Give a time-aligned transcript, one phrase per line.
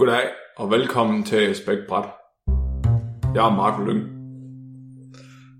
[0.00, 2.04] Goddag og velkommen til Spækbræt.
[3.34, 4.00] Jeg er Marco Lyng.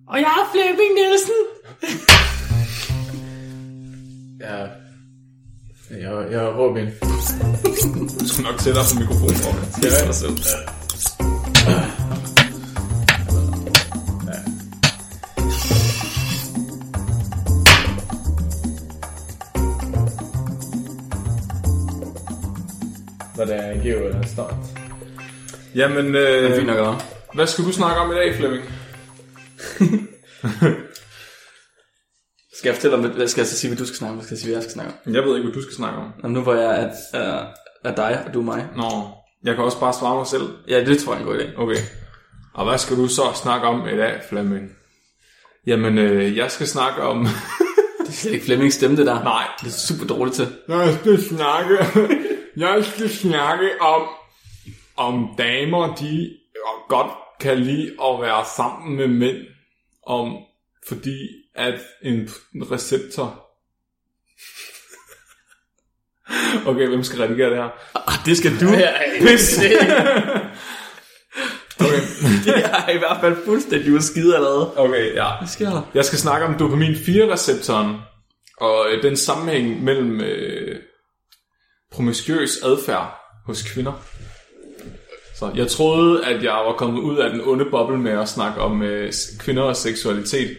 [0.09, 1.41] Og jeg er Flemming Nielsen.
[4.41, 4.57] Ja.
[5.91, 6.87] Jeg, jeg er Robin.
[8.21, 9.65] Du skal nok sætte dig på mikrofonen for mig.
[9.83, 12.00] Det er dig selv.
[23.47, 24.55] Hvordan giver den start?
[25.75, 27.03] Jamen, Det er øh, fint nok,
[27.35, 28.65] hvad skal du snakke om i dag, Flemming?
[32.59, 34.17] Skal jeg fortælle om, hvad skal jeg så sige, hvad du skal snakke om?
[34.17, 35.15] Hvad skal jeg sige, hvad jeg skal snakke om?
[35.15, 36.13] Jeg ved ikke, hvad du skal snakke om.
[36.23, 37.47] Nå, nu hvor jeg er, er,
[37.85, 38.67] er dig, og du er mig.
[38.77, 39.09] Nå,
[39.45, 40.49] jeg kan også bare svare mig selv.
[40.69, 41.61] Ja, det tror jeg er en god idé.
[41.61, 41.81] Okay.
[42.55, 44.71] Og hvad skal du så snakke om i dag, Flemming?
[45.67, 47.27] Jamen, øh, jeg skal snakke om...
[48.01, 49.23] Det er slet ikke Flemmings stemme, det der.
[49.25, 49.45] Nej.
[49.61, 50.49] Det er super dårligt til.
[50.69, 51.79] Jeg skal snakke...
[52.57, 54.09] Jeg skal snakke om...
[54.97, 56.37] Om damer, de
[56.89, 59.37] godt kan lide at være sammen med mænd.
[60.07, 60.37] Om...
[60.89, 63.47] Fordi at en receptor...
[66.67, 67.71] Okay, hvem skal redigere det her?
[67.95, 68.67] Ah, det skal du.
[69.21, 69.59] Pis!
[71.81, 72.01] okay.
[72.45, 74.79] det er i hvert fald fuldstændig ude skide allerede.
[74.79, 75.37] okay, ja.
[75.39, 75.83] Hvad sker der?
[75.95, 77.97] Jeg skal snakke om dopamin 4-receptoren,
[78.57, 80.81] og øh, den sammenhæng mellem øh,
[81.93, 83.93] promiskuøs adfærd hos kvinder.
[85.35, 88.61] Så jeg troede, at jeg var kommet ud af den onde boble med at snakke
[88.61, 90.57] om øh, kvinder og seksualitet.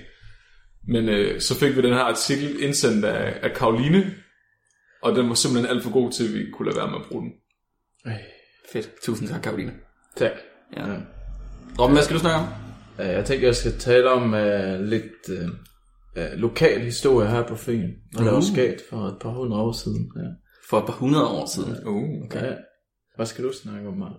[0.87, 4.13] Men øh, så fik vi den her artikel indsendt af, af Karoline,
[5.03, 7.05] og den var simpelthen alt for god til, at vi kunne lade være med at
[7.11, 7.31] bruge den.
[8.73, 8.89] Fedt.
[9.03, 9.71] Tusind tak, Karoline.
[10.17, 10.31] Tak.
[10.77, 10.83] Ja.
[11.79, 12.47] Robin, hvad skal du snakke om?
[12.99, 15.49] Øh, Jeg tænker, jeg skal tale om uh, lidt uh,
[16.17, 17.89] uh, lokal historie her på Fyn.
[18.17, 18.43] Og det var Uh.
[18.53, 20.11] sket for et par hundrede år siden.
[20.15, 20.29] Ja.
[20.71, 21.87] For et par hundrede år siden.
[21.87, 22.25] Uh.
[22.25, 22.45] Okay.
[22.45, 22.53] Ja.
[23.15, 24.11] Hvad skal du snakke om, Mark?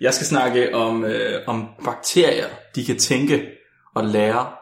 [0.00, 3.50] Jeg skal snakke om, øh, om bakterier, de kan tænke
[3.94, 4.52] og lære.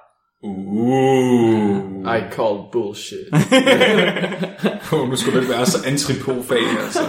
[0.42, 2.16] Uh.
[2.16, 3.26] I call bullshit.
[4.92, 7.00] Oh, nu skulle det ikke være så antripofag, altså.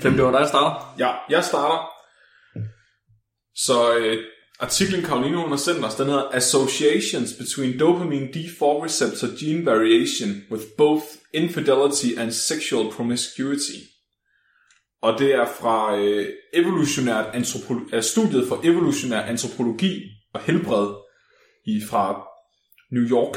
[0.00, 0.94] Hvem det var dig, der starter?
[0.98, 1.78] Ja, jeg starter.
[3.54, 4.16] Så øh,
[4.60, 10.30] artiklen Karoline hun har sendt os, den hedder Associations between dopamine D4 receptor gene variation
[10.50, 11.04] with both
[11.34, 13.78] infidelity and sexual promiscuity.
[15.02, 20.02] Og det er fra øh, evolutionært antropolo- øh, studiet for evolutionær antropologi
[20.34, 20.88] og helbred
[21.66, 22.22] i fra
[22.92, 23.36] New York.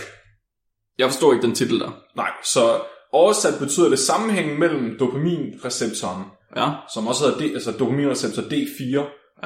[0.98, 1.92] Jeg forstår ikke den titel der.
[2.16, 6.24] Nej, så oversat betyder det sammenhængen mellem dopaminreceptoren,
[6.56, 8.84] Ja, som også hedder D, altså dopaminreceptor D4,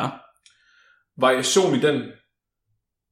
[0.02, 0.10] ja.
[1.18, 2.02] Variation i den.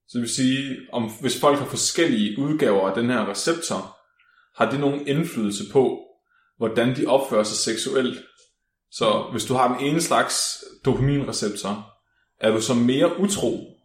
[0.08, 3.98] Så det vil sige, om hvis folk har forskellige udgaver af den her receptor,
[4.56, 6.02] har det nogen indflydelse på,
[6.58, 8.18] hvordan de opfører sig seksuelt.
[8.92, 11.94] Så hvis du har den ene slags dopaminreceptor,
[12.40, 13.76] er du så mere utro?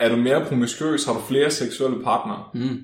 [0.00, 1.04] Er du mere promiskuøs?
[1.04, 2.50] Har du flere seksuelle partnere?
[2.54, 2.78] Mm.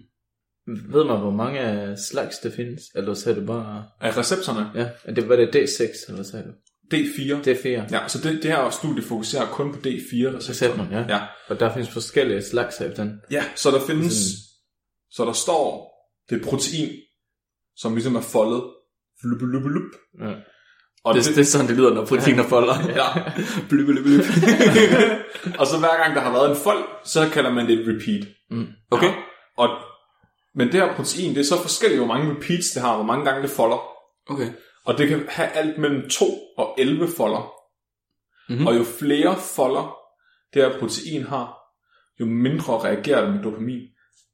[0.67, 2.83] Ved man, hvor mange slags det findes?
[2.95, 3.85] Eller sagde du bare...
[4.01, 4.71] Af receptorerne?
[4.75, 6.53] Ja, det var det D6, eller sagde du?
[6.95, 7.49] D4.
[7.49, 7.69] D4.
[7.93, 10.37] Ja, så det, det her studie fokuserer kun på D4-receptoren.
[10.51, 11.05] Receptoren, ja.
[11.09, 11.21] Ja.
[11.49, 13.21] Og der findes forskellige slags af den.
[13.31, 14.37] Ja, så der findes, Sådan.
[15.11, 15.91] så der står,
[16.31, 16.91] det protein,
[17.77, 18.63] som ligesom er foldet.
[19.21, 19.83] Flup, lup, lup.
[20.29, 20.35] Ja.
[21.05, 22.75] Og, Det, det, er sådan, det lyder, når proteiner folder.
[23.01, 23.07] ja.
[23.69, 24.21] Blyb, blyb, blyb.
[25.59, 28.29] og så hver gang der har været en fold, så kalder man det et repeat.
[28.91, 29.07] Okay.
[29.07, 29.15] Ja.
[29.57, 29.69] Og,
[30.55, 33.25] men det her protein, det er så forskelligt, hvor mange repeats det har, hvor mange
[33.25, 33.81] gange det folder.
[34.31, 34.49] Okay.
[34.87, 36.25] Og det kan have alt mellem 2
[36.59, 37.53] og 11 folder.
[38.49, 38.55] Mhm.
[38.55, 38.67] Mm-hmm.
[38.67, 39.97] Og jo flere folder
[40.55, 41.57] det her protein har,
[42.21, 43.83] jo mindre reagerer det med dopamin.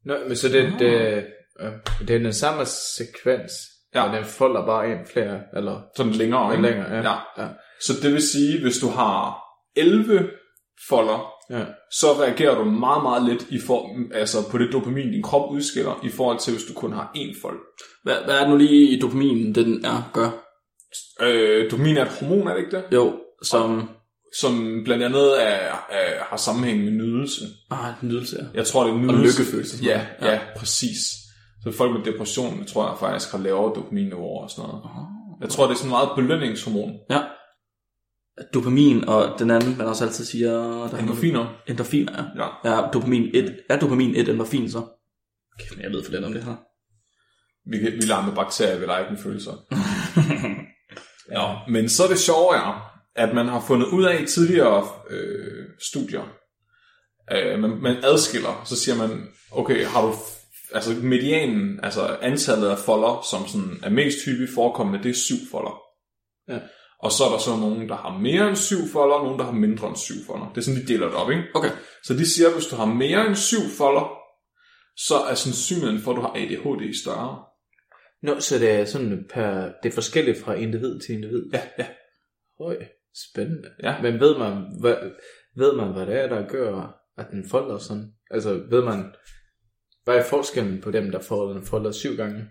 [0.05, 1.25] Nå, men så det, det,
[1.61, 1.73] øh,
[2.09, 3.53] det er den samme sekvens,
[3.95, 4.07] Ja.
[4.07, 6.63] men den folder bare ind flere, eller Sådan længere, ikke?
[6.69, 6.95] længere.
[6.95, 7.03] Ja.
[7.03, 7.43] Ja.
[7.43, 7.49] ja.
[7.81, 9.43] Så det vil sige, hvis du har
[9.77, 10.31] 11
[10.89, 11.65] folder, ja.
[11.93, 16.01] så reagerer du meget, meget lidt i for, altså på det dopamin, din krop udskiller,
[16.05, 17.59] i forhold til, hvis du kun har én fold.
[18.07, 20.31] Hvad, hvad er det nu lige i dopaminen, den er, gør?
[21.23, 22.85] Øh, dopamin er et hormon, er det ikke det?
[22.93, 23.89] Jo, som...
[24.41, 27.45] Som blandt andet er, er, har sammenhæng med nydelse.
[27.71, 28.59] Ah, nydelse, ja.
[28.59, 29.41] Jeg tror, det er nydelse.
[29.43, 29.85] lykkefølelse.
[29.85, 30.41] Ja, ja, Ja.
[30.57, 30.97] præcis.
[31.63, 34.83] Så folk med depression, tror jeg faktisk har lavere dopaminniveauer og sådan noget.
[35.41, 36.93] Jeg tror, det er sådan meget belønningshormon.
[37.11, 37.21] Ja.
[38.55, 40.53] Dopamin og den anden, man også altid siger...
[40.91, 41.47] Der Endorfiner.
[41.69, 42.45] Endorfiner, ja.
[42.65, 42.77] Ja.
[42.77, 43.57] Ja, dopamin 1.
[43.71, 44.83] Er dopamin 1 endorfin så?
[45.59, 46.55] Kæft, jeg ved for lidt om det her.
[47.71, 49.53] Vi, vi lader med bakterier ved lege følelser.
[51.37, 54.89] ja, men så er det sjove er, at man har fundet ud af i tidligere
[55.11, 56.23] øh, studier,
[57.33, 60.15] øh, man, man adskiller, så siger man, okay, har du
[60.75, 65.37] altså medianen, altså antallet af folder, som sådan er mest hyppigt forekommende, det er syv
[65.51, 65.81] folder.
[66.49, 66.59] Ja.
[67.03, 69.45] Og så er der så nogen, der har mere end syv folder, og nogen, der
[69.45, 70.49] har mindre end syv folder.
[70.49, 71.43] Det er sådan, de deler det op, ikke?
[71.55, 71.71] Okay.
[72.05, 74.07] Så de siger, at hvis du har mere end syv folder,
[74.97, 77.45] så er sandsynligheden for, at du har ADHD større.
[78.23, 81.51] Nå, så det er sådan per, det er forskelligt fra individ til individ.
[81.53, 81.87] Ja, ja.
[82.61, 82.77] Høj,
[83.31, 83.69] spændende.
[83.83, 84.03] Ja.
[84.03, 84.97] Men ved man, hvad,
[85.57, 88.13] ved man, hvad det er, der gør, at den folder sådan?
[88.31, 89.05] Altså, ved man,
[90.05, 92.45] hvad er forskellen på dem, der får den folder syv gange,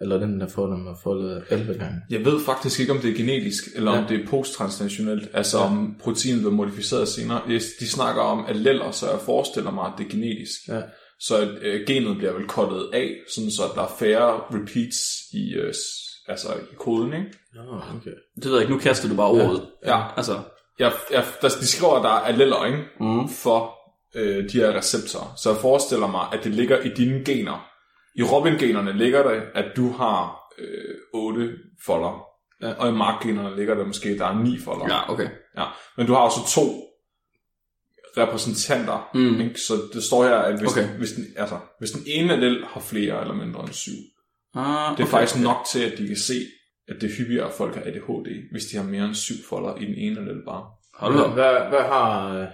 [0.00, 2.00] eller dem, der får den folder 11 gange?
[2.10, 3.98] Jeg ved faktisk ikke, om det er genetisk, eller ja.
[3.98, 5.64] om det er posttransnationelt, altså ja.
[5.64, 7.48] om proteinet bliver modificeret senere.
[7.80, 10.68] De snakker om alleller, så jeg forestiller mig, at det er genetisk.
[10.68, 10.82] Ja.
[11.26, 14.98] Så øh, genet bliver vel kottet af, sådan så der er færre repeats
[15.32, 15.74] i, øh,
[16.28, 17.32] altså i koden, ikke?
[17.54, 17.62] Nå,
[17.96, 18.10] okay.
[18.36, 19.66] Det ved jeg ikke, nu kaster du bare ordet.
[19.86, 20.00] Ja.
[20.16, 20.40] Altså,
[20.78, 22.78] Jeg, jeg, der, de skriver, at der er alleller, ikke?
[23.00, 23.28] mm.
[23.28, 23.74] For
[24.14, 25.32] øh, de her receptorer.
[25.36, 27.68] Så jeg forestiller mig, at det ligger i dine gener.
[28.16, 31.50] I Robin-generne ligger det, at du har øh, 8
[31.86, 32.24] folder.
[32.62, 32.72] Ja.
[32.72, 34.86] Og i Mark-generne ligger det måske, at der er 9 folder.
[34.88, 35.28] ja, okay.
[35.58, 35.64] Ja,
[35.96, 36.62] men du har også to
[38.16, 39.40] repræsentanter, Mm.
[39.40, 39.60] ikke?
[39.60, 40.84] så det står her, at hvis, Okay.
[40.84, 40.98] okay.
[40.98, 43.92] hvis, den, altså, hvis den ene allel har flere eller mindre end syv,
[44.54, 45.10] Ah, det er okay.
[45.10, 46.34] faktisk nok til, at de kan se,
[46.88, 49.76] at det er hyppigere, at folk har ADHD, hvis de har mere end syv folder
[49.76, 50.64] i den ene allel bare.
[50.94, 51.26] Hold da.
[51.28, 52.46] Hvad, hvad har...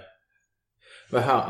[1.09, 1.41] Hvad har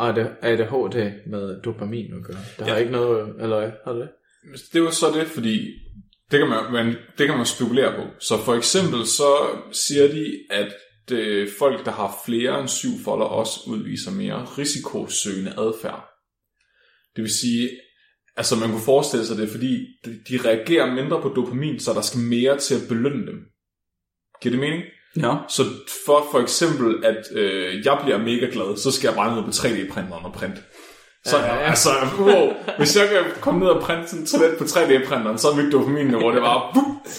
[0.41, 2.38] ADHD med dopamin at gøre?
[2.59, 2.71] Der ja.
[2.71, 3.71] har ikke noget, eller hvad?
[3.85, 4.09] Har det det?
[4.73, 5.67] Det er jo så det, fordi
[6.31, 8.03] det kan man, man, det kan man spekulere på.
[8.19, 9.27] Så for eksempel så
[9.71, 10.73] siger de, at
[11.11, 16.09] øh, folk, der har flere end syv folder, også udviser mere risikosøgende adfærd.
[17.15, 17.69] Det vil sige,
[18.38, 22.19] altså man kunne forestille sig det, fordi de, reagerer mindre på dopamin, så der skal
[22.19, 23.39] mere til at belønne dem.
[24.41, 24.83] Giver det mening?
[25.17, 25.35] Ja.
[25.50, 25.63] Så
[26.06, 29.50] for for eksempel, at øh, jeg bliver mega glad, så skal jeg bare ned på
[29.50, 30.61] 3D-printeren og printe.
[31.25, 31.89] Så Ja, ja, altså,
[32.19, 35.56] wow, hvis jeg kan komme ned og printe sådan en toilet på 3D-printeren, så er
[35.56, 37.11] mit dopaminniveau, det var bup.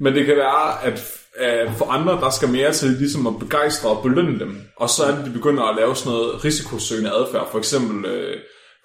[0.00, 3.90] Men det kan være, at øh, for andre, der skal mere til ligesom at begejstre
[3.90, 4.52] og belønne dem.
[4.76, 7.48] Og så er det, de begynder at lave sådan noget risikosøgende adfærd.
[7.50, 8.36] For eksempel øh,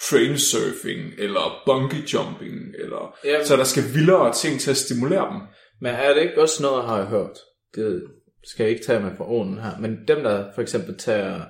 [0.09, 3.15] train surfing, eller bungee jumping, eller...
[3.25, 3.43] Ja.
[3.43, 5.41] Så der skal vildere ting til at stimulere dem.
[5.81, 7.37] Men er det ikke også noget, har jeg hørt?
[7.75, 8.03] Det
[8.43, 9.79] skal jeg ikke tage med fra orden her.
[9.79, 11.41] Men dem, der for eksempel tager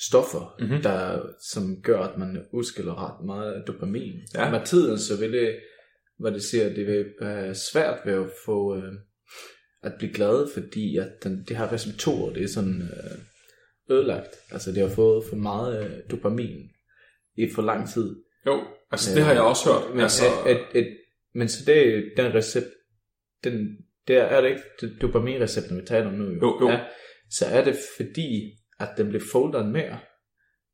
[0.00, 0.82] stoffer, mm-hmm.
[0.82, 1.22] der,
[1.52, 4.14] som gør, at man udskiller ret meget dopamin.
[4.34, 4.50] Ja.
[4.50, 5.56] Med tiden, så vil det,
[6.18, 8.92] hvad det siger, det vil være svært ved at få øh,
[9.82, 13.18] at blive glad, fordi at den, det her receptorer, det er sådan øh,
[13.96, 14.36] ødelagt.
[14.50, 16.70] Altså det har fået for meget øh, dopamin
[17.36, 18.16] i for lang tid.
[18.46, 19.94] Jo, altså det har jeg også hørt.
[19.94, 20.86] Men, altså, at, at, at,
[21.34, 22.66] men så det er den recept,
[23.44, 23.76] den,
[24.08, 26.24] der er det ikke det dopaminrecepten, vi taler om nu.
[26.24, 26.68] Jo, jo.
[26.68, 26.80] Ja,
[27.30, 29.98] så er det fordi, at den bliver foldet mere.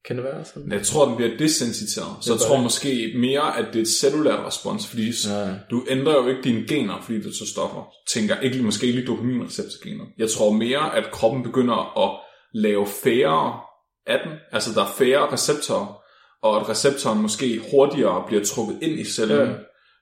[0.06, 0.72] Kan det være sådan?
[0.72, 2.06] Jeg tror, den bliver desensiteret.
[2.20, 2.62] Så jeg er tror det.
[2.62, 5.54] måske mere, at det er et cellulært respons, fordi Ja.
[5.70, 7.92] du ændrer jo ikke dine gener, fordi du tager stoffer.
[8.14, 10.04] Tænker ikke måske ikke lige dopaminreceptorgener.
[10.18, 12.20] Jeg tror mere, at kroppen begynder at
[12.54, 13.60] lave færre
[14.06, 14.32] af den.
[14.52, 16.00] Altså der er færre receptorer,
[16.42, 19.54] og at receptoren måske hurtigere bliver trukket ind i cellen Ja.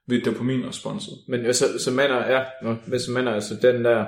[0.09, 1.15] ved dopaminresponset.
[1.29, 4.05] Men så, så mener ja, nå, hvis man mener altså den der,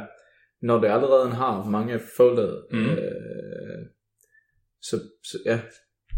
[0.62, 2.90] når det allerede har mange foldet, mm.
[2.90, 2.98] øh,
[4.82, 5.60] så, så, ja,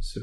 [0.02, 0.20] så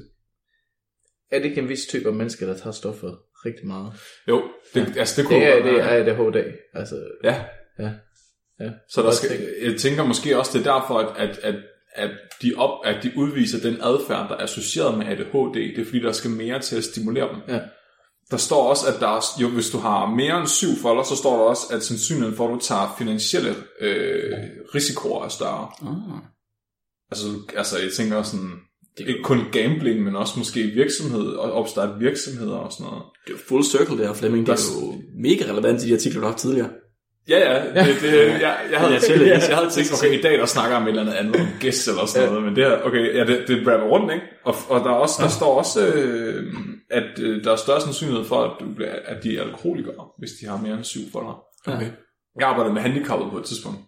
[1.31, 3.11] er det ikke en vis type af mennesker, der tager stoffer
[3.45, 3.93] rigtig meget?
[4.27, 4.43] Jo,
[4.73, 6.51] det, altså det kunne Det er, det er ADHD.
[6.73, 7.43] Altså, Ja,
[7.79, 7.91] ja.
[8.59, 8.71] ja.
[8.89, 9.29] Så der skal,
[9.61, 11.55] jeg tænker måske også, det er derfor, at, at, at,
[11.95, 12.09] at,
[12.41, 15.75] de op, at de udviser den adfærd, der er associeret med ADHD.
[15.75, 17.55] Det er fordi, der skal mere til at stimulere dem.
[17.55, 17.61] Ja.
[18.31, 21.15] Der står også, at der er, jo, hvis du har mere end syv folder, så
[21.15, 24.33] står der også, at sandsynligheden for, at du tager finansielle øh,
[24.75, 25.71] risikoer er større.
[25.81, 26.21] Ah.
[27.11, 28.37] Altså, altså jeg tænker også
[28.97, 33.03] sådan, ikke kun gambling, men også måske virksomhed, og opstarte virksomheder og sådan noget.
[33.25, 34.47] Det er jo full circle det her, Flemming.
[34.47, 36.69] Det er jo mega relevant i de artikler, du har haft tidligere.
[37.29, 39.47] Ja, ja, det, det, jeg, jeg, havde, tydeligvis.
[39.49, 41.47] jeg havde tænkt, okay, i dag der snakker jeg om et eller andet andet, om
[41.59, 44.25] gæst eller sådan noget, men det her, okay, ja, det, det rapper rundt, ikke?
[44.45, 46.53] Og, og der, er også, der står også, øh,
[46.89, 50.31] at øh, der er større sandsynlighed for, at, du bliver, at de er alkoholikere, hvis
[50.41, 51.43] de har mere end syv folder.
[51.67, 51.89] Okay.
[52.39, 53.79] Jeg arbejdede med handicappede på et tidspunkt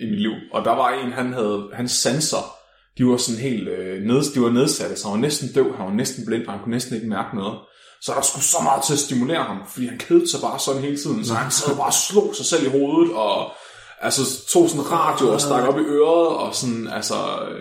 [0.00, 2.55] i mit liv, og der var en, han havde, hans sanser,
[2.98, 5.86] de var sådan helt øh, ned, de var nedsatte, så han var næsten døv, han
[5.86, 7.58] var næsten blind, og han kunne næsten ikke mærke noget.
[8.02, 10.82] Så der skulle så meget til at stimulere ham, fordi han kedede sig bare sådan
[10.82, 13.52] hele tiden, så han sad bare og slog sig selv i hovedet, og
[14.00, 17.14] altså tog sådan radio og stak op i øret, og sådan, altså,
[17.50, 17.60] øh,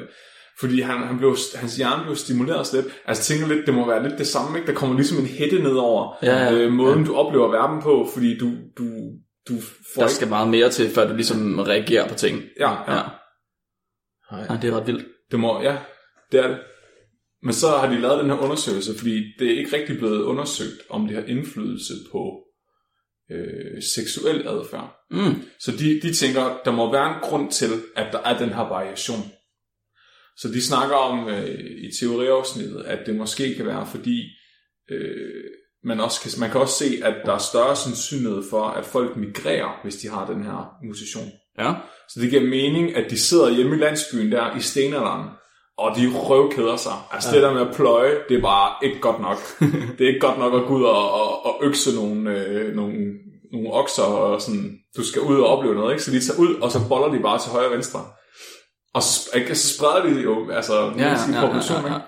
[0.59, 2.85] fordi han, han blev, hans hjerne blev stimuleret lidt.
[3.05, 4.71] Altså jeg tænker lidt, det må være lidt det samme, ikke?
[4.71, 6.51] Der kommer ligesom en hætte ned over Ja, ja.
[6.53, 8.83] øh, måden, du oplever verden på, fordi du, du,
[9.49, 10.15] du får Der ikke...
[10.15, 12.41] skal meget mere til, før du ligesom reagerer på ting.
[12.59, 12.95] Ja, ja.
[12.95, 13.01] Ja.
[14.31, 14.45] Nej.
[14.49, 15.05] ja det er ret vildt.
[15.31, 15.77] Det må, ja,
[16.31, 16.59] det er det.
[17.43, 20.81] Men så har de lavet den her undersøgelse, fordi det er ikke rigtig blevet undersøgt,
[20.89, 22.43] om det har indflydelse på
[23.31, 24.95] øh, seksuel adfærd.
[25.11, 25.43] Mm.
[25.59, 28.61] Så de, de tænker, der må være en grund til, at der er den her
[28.61, 29.31] variation.
[30.37, 34.23] Så de snakker om øh, i teoriafsnittet, at det måske kan være, fordi
[34.91, 35.43] øh,
[35.83, 39.17] man, også kan, man kan også se, at der er større sandsynlighed for, at folk
[39.17, 41.31] migrerer, hvis de har den her mutation.
[41.57, 41.73] Ja.
[42.09, 45.29] Så det giver mening, at de sidder hjemme i landsbyen der i stenalderen,
[45.77, 46.93] og de røvkeder sig.
[47.11, 47.35] Altså ja.
[47.35, 49.37] det der med at pløje, det er bare ikke godt nok.
[49.97, 52.95] det er ikke godt nok at gå ud og, og, og økse nogle, øh, nogle,
[53.51, 56.03] nogle okser, og sådan, du skal ud og opleve noget, ikke?
[56.03, 58.05] Så de tager ud, og så boller de bare til højre og venstre.
[58.93, 61.99] Og så, ikke, så spreder de jo, altså, Ja, ja, ja, ja, ja, ja.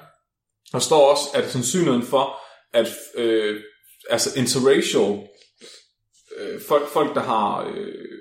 [0.72, 2.40] Der står også, at sandsynligheden for,
[2.74, 3.62] at øh,
[4.10, 5.20] altså interracial,
[6.38, 8.17] øh, folk, folk, der har øh,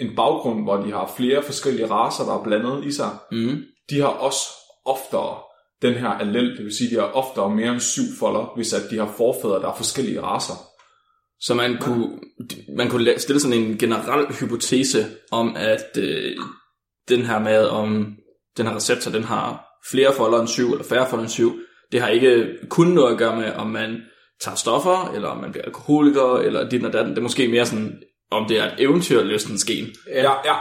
[0.00, 3.62] en baggrund, hvor de har flere forskellige raser, der er blandet i sig, Mm.
[3.90, 4.40] de har også
[4.84, 5.36] oftere
[5.82, 8.90] den her allel, det vil sige, de har oftere mere end syv folder, hvis at
[8.90, 10.54] de har forfædre, der er forskellige raser.
[11.40, 12.08] Så man kunne,
[12.76, 16.36] man kunne stille sådan en generel hypotese om, at øh,
[17.08, 18.16] den her med, om
[18.56, 21.52] den her receptor, den har flere folder end syv, eller færre folder end syv,
[21.92, 24.02] det har ikke kun noget at gøre med, om man
[24.40, 27.10] tager stoffer, eller om man bliver alkoholiker, eller dit og datten.
[27.10, 29.86] Det er måske mere sådan, om det er et eventyrlystens gen.
[30.08, 30.54] Ja, ja.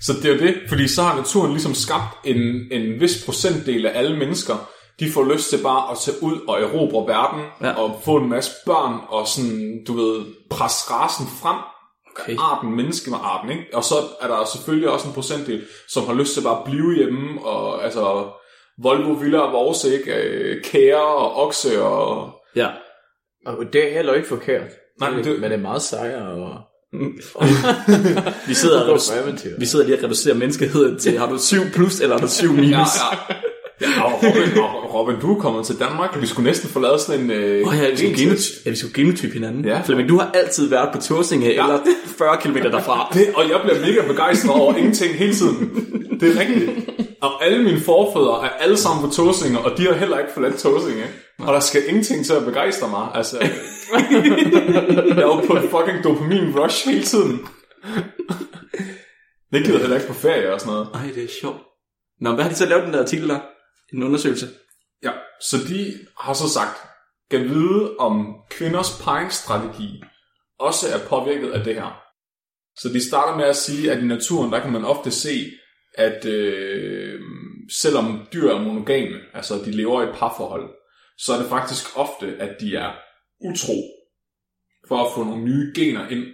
[0.00, 2.36] Så det er jo det, fordi så har naturen ligesom skabt en,
[2.72, 4.68] en vis procentdel af alle mennesker,
[5.00, 7.72] de får lyst til bare at tage ud og erobre verden, Ja.
[7.82, 11.56] og få en masse børn, og sådan, du ved, presse rasen frem,
[12.20, 12.36] Okay.
[12.38, 13.64] arten, menneskearten, ikke?
[13.74, 16.94] Og så er der selvfølgelig også en procentdel, som har lyst til bare at blive
[16.96, 18.30] hjemme, og altså,
[18.82, 20.14] Volvo, Villa og vores, ikke?
[20.14, 22.32] Øh, Kære og okse og...
[22.56, 22.68] Ja.
[23.46, 24.70] Og det er heller ikke forkert.
[25.00, 26.60] Nej, men det- men det er meget sejere og...
[28.48, 29.00] Vi sidder, og
[29.58, 32.52] vi sidder lige og reducerer menneskeheden til, har du 7 plus, eller har du 7
[32.52, 32.70] minus?
[32.72, 32.80] Ja,
[33.30, 33.34] ja.
[33.80, 36.20] Ja, og Robin, og Robin, du er kommet til Danmark.
[36.20, 37.30] Vi skulle næsten få lavet sådan en...
[37.30, 39.64] Øh, oh, ja, vi skulle, en genotype, ja, vi skulle genotype hinanden.
[39.64, 39.80] Ja.
[39.84, 41.62] Flemming, du har altid været på Torsinge ja.
[41.62, 43.08] eller 40 km derfra.
[43.14, 45.70] Det, og jeg bliver mega begejstret over ingenting hele tiden.
[46.20, 46.70] Det er rigtigt.
[47.22, 50.58] Og alle mine forfædre er alle sammen på Tåsinge, og de har heller ikke forladt
[50.58, 51.04] Tåsinge.
[51.38, 53.08] Og der skal ingenting til at begejstre mig.
[53.14, 57.40] Altså, jeg er jo på en fucking dopamin rush hele tiden.
[59.52, 60.88] Det gider heller ikke på ferie og sådan noget.
[60.94, 61.58] Ej, det er sjovt.
[62.20, 63.38] Nå, hvad har de så lavet den der artikel der?
[63.92, 64.48] En undersøgelse?
[65.02, 66.76] Ja, så de har så sagt,
[67.30, 70.02] kan vide om kvinders paringsstrategi
[70.58, 72.02] også er påvirket af det her.
[72.76, 75.52] Så de starter med at sige, at i naturen, der kan man ofte se,
[75.94, 77.20] at øh,
[77.70, 80.70] selvom dyr er monogame, altså de lever i et parforhold,
[81.18, 82.92] så er det faktisk ofte, at de er
[83.40, 83.82] utro
[84.88, 86.24] for at få nogle nye gener ind.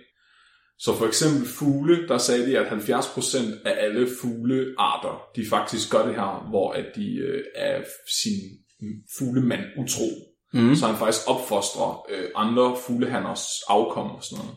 [0.78, 6.07] Så for eksempel fugle, der sagde de, at 70% af alle fuglearter, de faktisk gør
[6.07, 7.83] det her, hvor at de øh, er
[8.23, 8.40] sin
[9.19, 10.09] fuglemand utro.
[10.52, 10.75] Mm.
[10.75, 14.57] Så han faktisk opfostrer øh, andre fuglehanners afkom og sådan noget.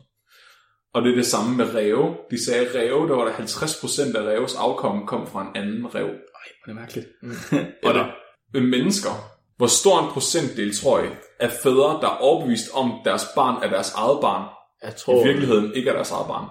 [0.94, 2.16] Og det er det samme med ræve.
[2.32, 5.96] De sagde, at ræve, der var der 50% af ræves afkom kom fra en anden
[5.96, 6.06] rev.
[6.06, 7.08] Ej, det er mærkeligt.
[7.86, 8.06] Og det,
[8.54, 9.10] med mennesker,
[9.58, 13.64] hvor stor en procentdel, tror jeg, af fædre, der er overbevist om, at deres barn
[13.64, 14.46] er deres eget barn,
[14.84, 16.46] Jeg i tror, virkeligheden ikke er deres eget barn.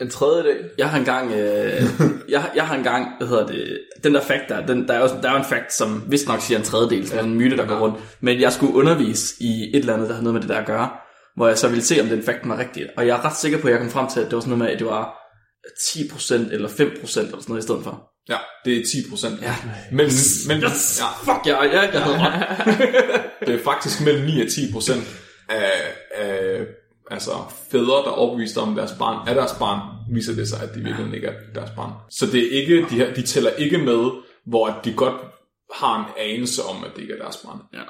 [0.00, 0.70] en tredjedel.
[0.78, 1.82] Jeg har engang, øh,
[2.34, 5.08] jeg, jeg har engang, hvad hedder det, den der fact der, den, der, er jo,
[5.22, 7.56] der er jo en fact, som vist nok siger en tredjedel, som er en myte,
[7.56, 7.96] der går rundt.
[8.20, 10.66] Men jeg skulle undervise i et eller andet, der havde noget med det der at
[10.66, 10.90] gøre,
[11.36, 12.86] hvor jeg så ville se, om den fact var rigtig.
[12.96, 14.58] Og jeg er ret sikker på, at jeg kom frem til, at det var sådan
[14.58, 15.16] noget med, at det var
[15.80, 18.02] 10% eller 5% eller sådan noget i stedet for.
[18.28, 19.42] Ja, det er 10 procent.
[19.42, 19.54] Ja.
[19.92, 20.06] Men,
[20.48, 21.00] men Yes.
[21.00, 22.46] ja, Fuck, jeg, jeg, jeg havde ret.
[23.46, 25.02] det er faktisk mellem 9 og 10 procent
[25.48, 25.72] af,
[26.16, 26.60] af
[27.10, 27.30] altså,
[27.70, 29.80] fædre, der er overbevist om, deres barn er deres barn,
[30.14, 31.92] viser det sig, at de virkelig ikke er deres barn.
[32.10, 34.10] Så det er ikke, de, her, de tæller ikke med,
[34.46, 35.14] hvor de godt
[35.74, 37.58] har en anelse om, at det ikke er deres barn.
[37.74, 37.82] Ja.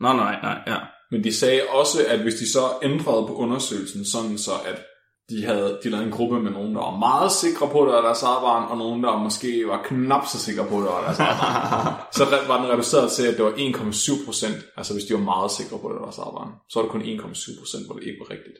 [0.00, 0.76] Nå, nej, nej, ja.
[1.10, 4.82] Men de sagde også, at hvis de så ændrede på undersøgelsen, sådan så at
[5.30, 7.94] de havde de lavede en gruppe med nogen, der var meget sikre på, at det
[7.94, 10.90] var deres eget barn, og nogen, der måske var knap så sikre på, at det
[10.90, 11.94] var deres eget barn.
[12.18, 15.50] så var den reduceret til, at det var 1,7 procent, altså hvis de var meget
[15.50, 16.52] sikre på, at det var deres eget barn.
[16.70, 18.58] Så var det kun 1,7 procent, hvor det ikke var rigtigt.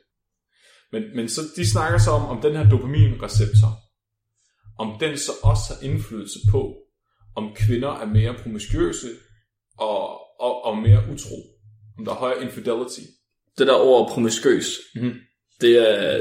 [0.92, 3.70] Men, men så de snakker så om, om den her dopaminreceptor,
[4.78, 6.60] om den så også har indflydelse på,
[7.36, 9.08] om kvinder er mere promiskuøse
[9.78, 10.00] og,
[10.40, 11.38] og, og mere utro.
[11.98, 13.04] Om der er højere infidelity.
[13.58, 15.12] Det der ord promiskuøs, Mhm.
[15.64, 16.18] Det er...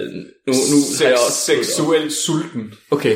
[0.48, 1.42] Nu, nu har jeg også...
[1.52, 2.74] seksuelt sulten.
[2.92, 3.16] Okay.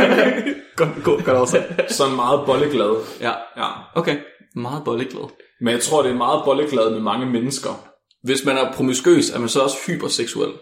[0.80, 1.62] godt, godt, godt også.
[1.88, 2.96] Sådan meget bolleglad.
[3.20, 3.68] Ja, Ja.
[3.94, 4.16] okay.
[4.56, 5.28] Meget bolleglad.
[5.60, 7.88] Men jeg tror, det er meget bolleglad med mange mennesker.
[8.24, 10.52] Hvis man er promiskuøs, er man så også hyperseksuel.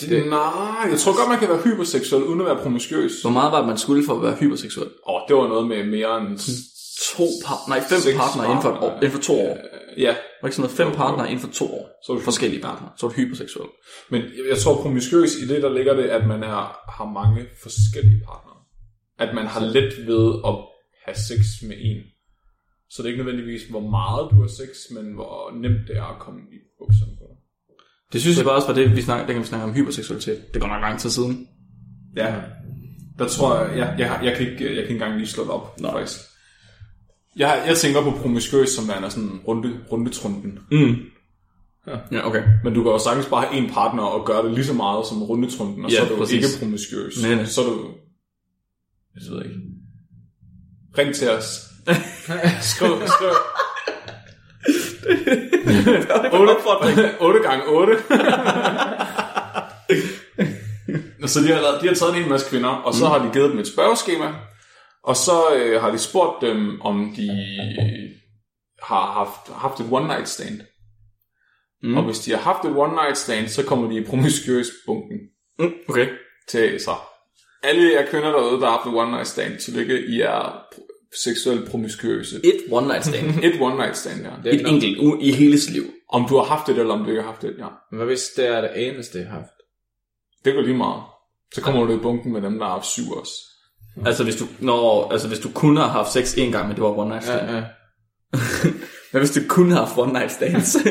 [0.00, 3.12] Det, nej, jeg tror godt, man kan være hyperseksuel uden at være promiskuøs.
[3.22, 4.88] Hvor meget var det, man skulle for at være hyperseksuel?
[5.08, 6.38] Åh, oh, det var noget med mere end
[7.16, 9.56] to par, nej, fem partnere inden for, et år, inden for to år.
[9.96, 10.76] Ja, Var ikke sådan noget?
[10.76, 10.96] Fem Jo, jo.
[10.96, 11.88] partnere inden for to år.
[12.06, 12.92] Så er du forskellige partnere.
[12.98, 13.68] Så er du hyperseksuel.
[14.10, 18.22] men jeg- tror promiskuøs i det, der ligger det, at man er, har mange forskellige
[18.28, 18.56] partnere.
[19.18, 20.54] At man har let ved at
[21.04, 22.02] have sex med en.
[22.90, 26.02] Så det er ikke nødvendigvis, hvor meget du har sex, men hvor nemt det er
[26.14, 27.36] at komme i bukserne på dig.
[28.12, 30.54] Det synes jeg bare også var det, vi snakker, dengang vi snakker om hyperseksualitet.
[30.54, 31.48] Det går nok lang tid siden.
[32.16, 32.34] Ja,
[33.18, 35.50] der tror jeg, jeg, jeg, jeg, kan, ikke, jeg kan ikke engang lige slå det
[35.50, 35.92] op, Nej.
[35.92, 36.20] faktisk.
[37.40, 40.58] Jeg, jeg tænker på promiskuøs, som værende sådan runde, rundetrunden.
[40.70, 40.96] Mm.
[42.12, 42.42] Ja, okay.
[42.64, 45.06] Men du kan jo sagtens bare have en partner og gøre det lige så meget
[45.06, 46.34] som rundetrunden, og Ja, så er du præcis.
[46.34, 47.22] ikke promiskuøs.
[47.22, 47.44] Nej, nej.
[47.44, 47.86] Så er du...
[49.14, 49.56] Jeg ved ikke.
[50.98, 51.44] Ring til os.
[52.72, 53.28] skriv, skriv.
[56.40, 56.52] 8,
[57.20, 57.92] 8 gange 8.
[61.26, 63.30] så de har, lavet, de har taget en hel masse kvinder, og så har de
[63.32, 64.26] givet dem et spørgeskema,
[65.02, 67.28] og så øh, har de spurgt dem, om de
[68.82, 70.60] har haft, haft et one night stand.
[71.82, 71.96] Mm.
[71.96, 75.18] Og hvis de har haft et one night stand, så kommer de i promiskuøs bunken
[75.58, 76.08] Mm, okay.
[76.48, 76.94] til sig.
[77.62, 80.64] Alle jer kvinder derude, der har haft et one night stand, tillykke, I er
[81.24, 82.36] seksuelt promiskuøse.
[82.44, 83.26] Et one night stand.
[83.44, 84.30] Et one night stand, ja.
[84.44, 85.82] Det er Et enkelt u- i hele sit liv.
[86.08, 87.96] Om du har haft det, eller om du ikke har haft det, ja.
[87.96, 89.52] Hvad hvis det er det eneste, jeg har haft?
[90.44, 91.02] Det går lige meget.
[91.54, 93.32] Så kommer du i bunken med dem, der har haft syv også.
[94.06, 96.82] Altså hvis du, når, altså hvis du kun har haft sex en gang, men det
[96.84, 97.50] var one night stand.
[97.50, 97.62] Ja, ja.
[99.12, 100.76] Men hvis du kun har haft one night stands.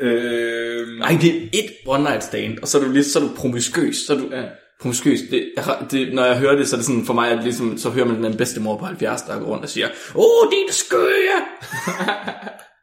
[0.00, 3.22] Øh, Nej, det er et one night stand, og så er du lige så er
[3.22, 3.96] du promiskuøs.
[4.06, 4.42] Så er du, Ja.
[4.80, 5.18] promiskuøs.
[5.30, 7.44] Det, jeg det, når jeg hører det, så er det sådan, for mig, er det
[7.44, 10.24] ligesom, så hører man den bedste mor på 70, der går rundt og siger, Åh,
[10.24, 11.38] oh, din skøje!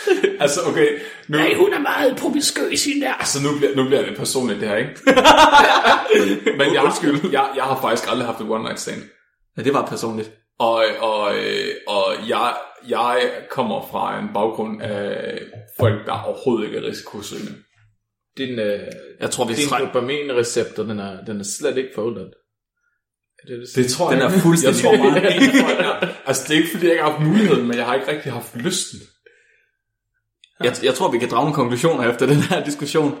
[0.44, 0.88] altså, okay.
[1.28, 3.12] Nu, Nej, hun er meget promiskuøs, hende der.
[3.14, 4.90] altså, nu bliver, nu bliver det personligt, det her, ikke?
[6.58, 9.02] Men jeg, har, jeg, jeg har faktisk aldrig haft et one night stand.
[9.56, 10.30] Ja, det var personligt.
[10.58, 12.54] Og, og, øh, og jeg,
[12.88, 15.38] jeg kommer fra en baggrund af
[15.80, 17.54] folk, der overhovedet ikke er risikosøgende.
[18.38, 18.80] Din, øh,
[19.20, 21.90] Jeg tror, vi din træk- dopaminreceptor, den er, den er slet ikke.
[21.96, 22.30] Er det,
[23.48, 24.40] det, Det tror Den jeg er ikke.
[24.42, 26.08] fuldstændig- Jeg tror meget, ikke, folk er.
[26.26, 28.32] Altså, det er ikke, fordi jeg ikke har haft muligheden, men jeg har ikke rigtig
[28.32, 28.98] haft lysten.
[30.64, 33.18] Jeg, jeg tror, vi kan drage nogle konklusioner efter den her diskussion.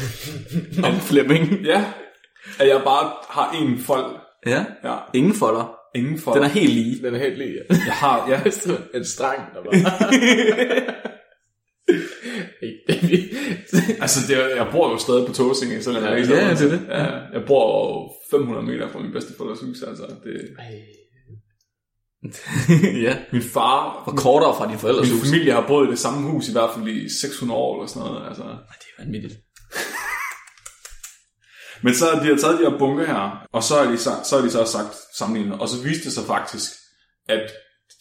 [0.88, 1.50] Om Flemming.
[1.64, 1.84] Ja,
[2.58, 4.16] at jeg bare har en fold.
[4.46, 5.74] Ja, Ja, ingen folder.
[5.94, 6.36] ingen fold.
[6.36, 7.02] Den er helt lige.
[7.06, 7.58] Den er helt lige.
[7.70, 8.40] Jeg har, ja.
[8.98, 9.74] en strang, der bare...
[14.00, 16.80] Altså, det er, jeg bor jo stadig på Tåsinge, jeg Ja, ja, det er det.
[16.88, 20.04] Ja, jeg bor jo 500 meter fra min bedsteforældres hus, altså.
[20.24, 20.40] Det,
[23.06, 23.16] ja.
[23.32, 25.28] min far Og kortere fra dine forældres Min hus.
[25.28, 28.08] familie har boet i det samme hus i hvert fald i 600 år eller sådan
[28.08, 28.26] noget.
[28.28, 28.42] Altså.
[28.42, 29.34] Det er vanvittigt.
[31.82, 34.24] Men så har de har taget de her bunker her, og så har de, sa-
[34.24, 36.70] så har de så sagt sammenlignet, og så viste det sig faktisk,
[37.28, 37.50] at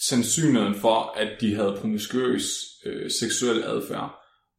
[0.02, 2.44] sandsynligheden for, at de havde promiskuøs
[2.86, 4.12] øh, seksuel adfærd,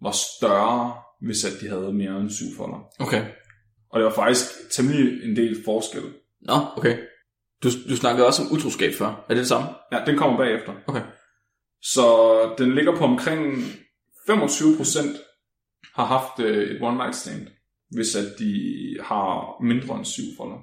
[0.03, 0.95] var større,
[1.27, 2.79] hvis at de havde mere end syv folder.
[2.99, 3.25] Okay.
[3.91, 6.03] Og det var faktisk temmelig en del forskel.
[6.43, 6.99] Nå, okay.
[7.63, 9.07] Du, du snakkede også om utroskab før.
[9.07, 9.69] Er det det samme?
[9.93, 10.73] Ja, den kommer bagefter.
[10.87, 11.03] Okay.
[11.83, 12.05] Så
[12.59, 13.63] den ligger på omkring
[14.31, 15.19] 25%
[15.95, 17.47] har haft øh, et one night stand,
[17.91, 18.53] hvis at de
[19.01, 20.59] har mindre end syv folder.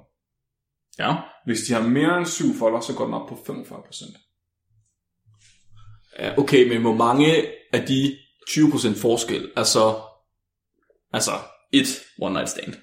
[0.98, 1.14] Ja.
[1.46, 4.16] Hvis de har mere end syv folder, så går den op på 45%.
[6.18, 6.38] ja.
[6.38, 7.26] Okay, men hvor mange
[7.72, 8.18] af de
[8.50, 10.00] 20% forskel er så
[11.12, 11.30] altså
[11.72, 11.86] et
[12.20, 12.74] one night stand?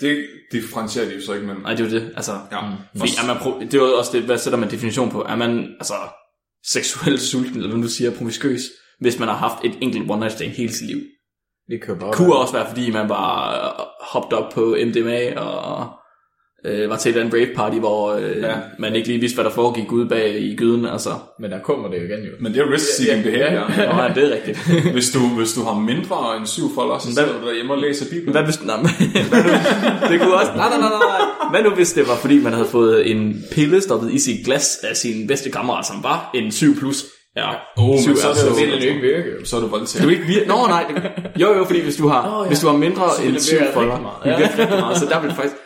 [0.00, 1.62] Det differentierer de jo så ikke mellem.
[1.62, 2.12] Nej, det er jo det.
[2.16, 2.58] Altså, Ja.
[2.98, 5.22] Fordi er man pro- det er jo også det, hvad sætter man definition på?
[5.22, 5.94] Er man altså
[6.66, 8.60] seksuelt sulten, eller hvad du siger, promiskuøs,
[9.00, 11.00] hvis man har haft et enkelt one night stand hele sit liv?
[11.70, 15.90] Det kan bare Kunne også være, fordi man bare øh, hoppet op på MDMA og
[16.66, 18.48] øh, var til et eller andet rave party, hvor øh, Ja.
[18.48, 18.54] ja.
[18.78, 20.86] man ikke lige vidste, hvad der foregik ude bag i gyden.
[20.86, 22.30] Altså, Men der kommer det jo igen jo.
[22.40, 23.82] Men det er risk seeking Ja, ja, behavior.
[23.84, 23.92] ja.
[23.96, 24.58] Nå, ja, det er rigtigt.
[24.96, 28.04] Hvis du, hvis du har mindre end syv folder, så sidder du derhjemme og læser
[28.10, 28.32] Bibelen.
[28.32, 28.90] Hvad hvis, nej, men-
[29.30, 29.50] hvad nu,
[30.12, 32.68] det kunne også, nej, nej, nej, nej, hvad nu hvis det var, fordi man havde
[32.68, 36.76] fået en pille stoppet i sit glas af sin bedste kammerat, som var en 7
[36.78, 37.04] plus?
[37.36, 39.30] Ja, Oh, Syv men så det så Det vil jo ikke virke.
[39.46, 40.02] Så er du voldtaget.
[40.08, 40.84] Det jo ikke vir- Nå, nej.
[40.94, 42.48] Det, jo, jo, fordi hvis du har, Nå, ja.
[42.48, 44.50] hvis du har mindre vil end det 7 virke folder, rigtig meget.
[44.58, 44.80] det Ja.
[44.80, 45.56] meget, så der vil det faktisk...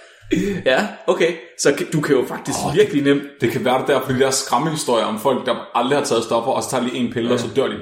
[0.67, 1.33] Ja, okay.
[1.59, 3.23] Så du kan jo faktisk oh, virkelig nemt...
[3.41, 6.25] Det kan være det der, fordi der er skræmmehistorier om folk, der aldrig har taget
[6.25, 7.77] stoffer, og så tager de en pille, og så dør de.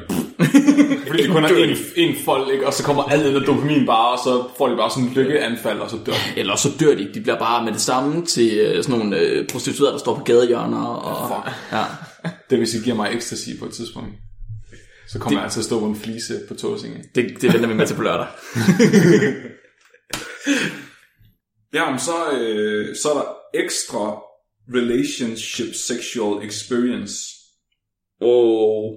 [1.07, 2.67] fordi det kun er en, en fold, ikke?
[2.67, 5.13] og så kommer alt det der dopamin bare, og så får de bare sådan en
[5.15, 6.41] lykkeanfald, og så dør de.
[6.41, 7.09] Eller så dør de.
[7.15, 10.25] De bliver bare med det samme til øh, sådan nogle øh, prostituerede, der står på
[10.25, 10.85] gadehjørner.
[10.85, 11.57] Og, Fuck.
[11.73, 11.85] ja.
[12.51, 14.11] Det vil sige, giver mig ecstasy på et tidspunkt.
[15.09, 15.45] Så kommer det...
[15.45, 17.05] jeg til at stå på en flise på Tåsinge.
[17.15, 18.27] Det, det venter vi med til på lørdag.
[21.75, 24.23] Ja, men så, øh, så er der ekstra
[24.75, 27.15] relationship sexual experience.
[28.21, 28.93] Oh,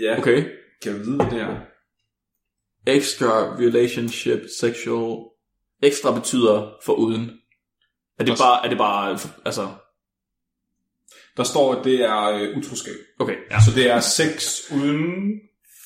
[0.00, 0.44] Ja, okay.
[0.82, 1.60] kan jeg vide, hvad det er?
[2.86, 5.16] Extra relationship sexual.
[5.82, 7.30] Ekstra betyder for uden.
[8.18, 9.68] Er det bare, er det bare, altså,
[11.36, 12.94] Der står, at det er øh, utroskab.
[13.18, 13.58] okay, ja.
[13.60, 15.40] Så det er sex uden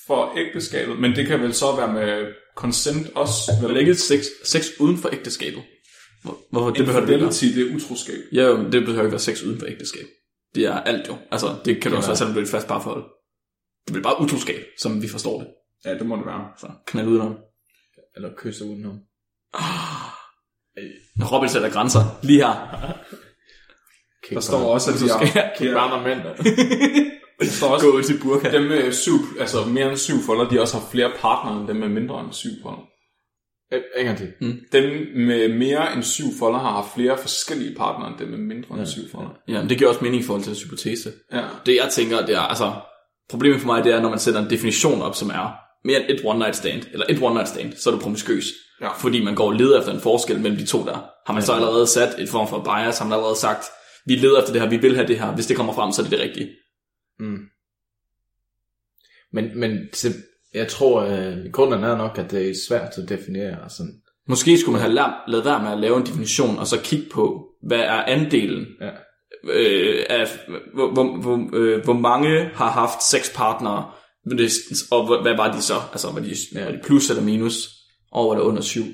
[0.07, 3.53] for ægteskabet, men det kan vel så være med consent også?
[3.63, 5.63] Vel ikke sex, sex uden for ægteskabet.
[6.23, 6.71] Hvor- Hvorfor?
[6.71, 8.15] Det behøver det ikke det er utroskab.
[8.33, 10.07] Ja, jo, men det behøver ikke være sex uden for ægteskab.
[10.55, 11.17] Det er alt jo.
[11.31, 13.05] Altså, det kan du også være, selvom du er et fast parforhold.
[13.87, 15.49] Det bliver bare utroskab, som vi forstår det.
[15.85, 16.49] Ja, det må det være.
[16.61, 17.37] Så knald udenom.
[18.17, 18.99] Eller kysse udenom.
[21.33, 22.55] Robin sætter grænser lige her.
[24.31, 26.21] Der står også, at de har, har, og mænd.
[27.41, 28.51] der står også, Gå til burka.
[28.53, 31.77] dem med syv, altså mere end syv folder, de også har flere partnere end dem
[31.77, 32.83] med mindre end syv folder.
[33.73, 34.33] En gang til.
[34.73, 38.79] Dem med mere end syv folder har haft flere forskellige partnere end dem med mindre
[38.79, 39.31] end syv folder.
[39.49, 41.13] Ja, men det giver også mening i forhold til hypotese.
[41.33, 41.45] Ja.
[41.67, 42.73] Det jeg tænker, det er, altså,
[43.31, 45.55] problemet for mig, det er, når man sætter en definition op, som er
[45.85, 48.45] mere end et one night stand, eller et one night stand, så er du promiskøs.
[48.81, 48.93] Ja.
[48.93, 51.09] Fordi man går og leder efter en forskel mellem de to der.
[51.27, 53.65] Har man så allerede sat et form for bias, har man allerede sagt,
[54.07, 56.03] vi leder efter det her, vi vil have det her, hvis det kommer frem, så
[56.03, 56.51] er det det rigtige.
[57.19, 57.39] Mm.
[59.33, 59.79] Men, men
[60.55, 63.71] jeg tror, at grunden er nok, at det er svært at definere.
[63.71, 63.93] Sådan.
[64.29, 67.07] Måske skulle man have lavet, lavet være med at lave en definition, og så kigge
[67.13, 68.91] på, hvad er andelen Ja.
[69.53, 70.29] øh, af,
[70.75, 73.91] hvor, hvor, hvor, øh, hvor mange har haft seks partnere,
[74.91, 75.75] og hvad- hvad var de så?
[75.93, 76.65] Altså, var de, Ja.
[76.65, 77.69] var de plus eller minus,
[78.13, 78.85] over eller under syv?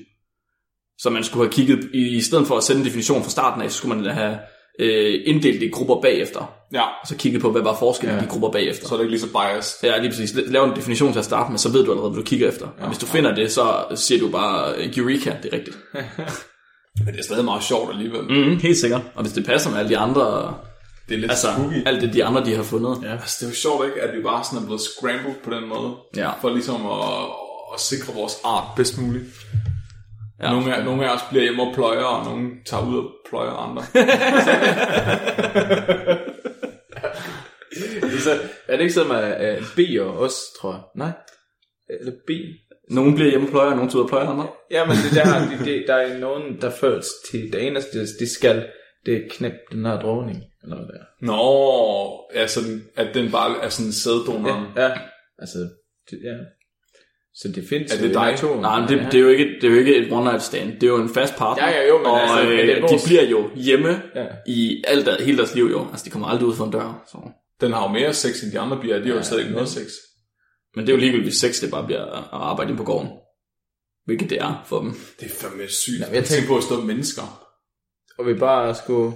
[0.99, 3.62] Så man skulle have kigget, i, i stedet for at sende en definition fra starten
[3.62, 4.38] af, så skulle man have
[4.79, 8.23] øh, inddelt det i grupper bagefter, Ja, og så kigget på, hvad var forskellen ja.
[8.23, 8.88] i de grupper bagefter.
[8.88, 9.88] så er det ikke lige så biased.
[9.91, 10.35] Ja, lige præcis.
[10.47, 12.67] Lav en definition til at starte med, så ved du allerede, hvad du kigger efter.
[12.79, 15.77] Ja, og hvis du finder det, så siger du bare, øh, Eureka, det er rigtigt.
[17.05, 18.23] Men det er stadig meget sjovt alligevel.
[18.23, 19.01] Mm, helt sikkert.
[19.14, 20.55] Og hvis det passer med alle de andre,
[21.09, 21.87] Det er lidt altså spooky.
[21.87, 22.99] alt det de andre, de har fundet.
[23.03, 23.12] Ja.
[23.12, 25.69] Altså, det er jo sjovt ikke, at vi bare sådan er blevet scrambled på den
[25.69, 25.95] måde.
[26.17, 26.31] Ja.
[26.41, 27.23] For ligesom at,
[27.75, 29.25] at sikre vores art bedst muligt.
[30.42, 30.51] Ja.
[30.51, 33.51] Nogle, af, nogle af os bliver hjemme og pløjer, og nogle tager ud og pløjer
[33.51, 33.83] andre.
[38.24, 40.83] Så, er det ikke sådan, at uh, bier også, tror jeg?
[40.96, 41.12] Nej?
[42.01, 42.42] Eller bi?
[42.90, 44.48] Nogen bliver hjemme og pløjer, og nogen tager ud og pløjer andre.
[44.70, 48.29] Ja, men det der, det, det, der er nogen, der føles til det eneste, de
[48.29, 48.66] skal,
[49.07, 50.44] det er knæppe den her dronning.
[50.62, 51.27] Eller hvad det er.
[51.27, 52.61] Nå, altså,
[52.96, 54.66] at den bare er sådan sæddonoren.
[54.77, 54.98] Ja, ja.
[55.38, 55.59] Altså,
[56.11, 56.37] det, ja.
[57.40, 58.31] Så det findes Er det dig?
[58.31, 58.61] naturen.
[58.61, 60.72] Nej, men det, det, er jo ikke, det er jo ikke et one night stand.
[60.72, 61.68] Det er jo en fast partner.
[61.68, 64.27] Ja, ja, jo, men og altså, øh, de bliver jo hjemme Ja.
[64.46, 65.87] i alt der, hele deres liv jo.
[65.90, 67.05] Altså, de kommer aldrig ud for en dør.
[67.11, 67.18] Så.
[67.61, 69.68] Den har jo mere sex end de andre bier, de har jo slet ikke noget
[69.68, 69.87] sex.
[70.77, 73.11] Men det er jo ligegyldigt, hvis sex det bare bliver at arbejde på gården.
[74.05, 74.90] Hvilket det er for dem.
[75.20, 76.01] Det er fandme sygt.
[76.01, 77.44] jeg jeg tænker- på at stå mennesker.
[78.18, 79.12] Og vi bare skulle...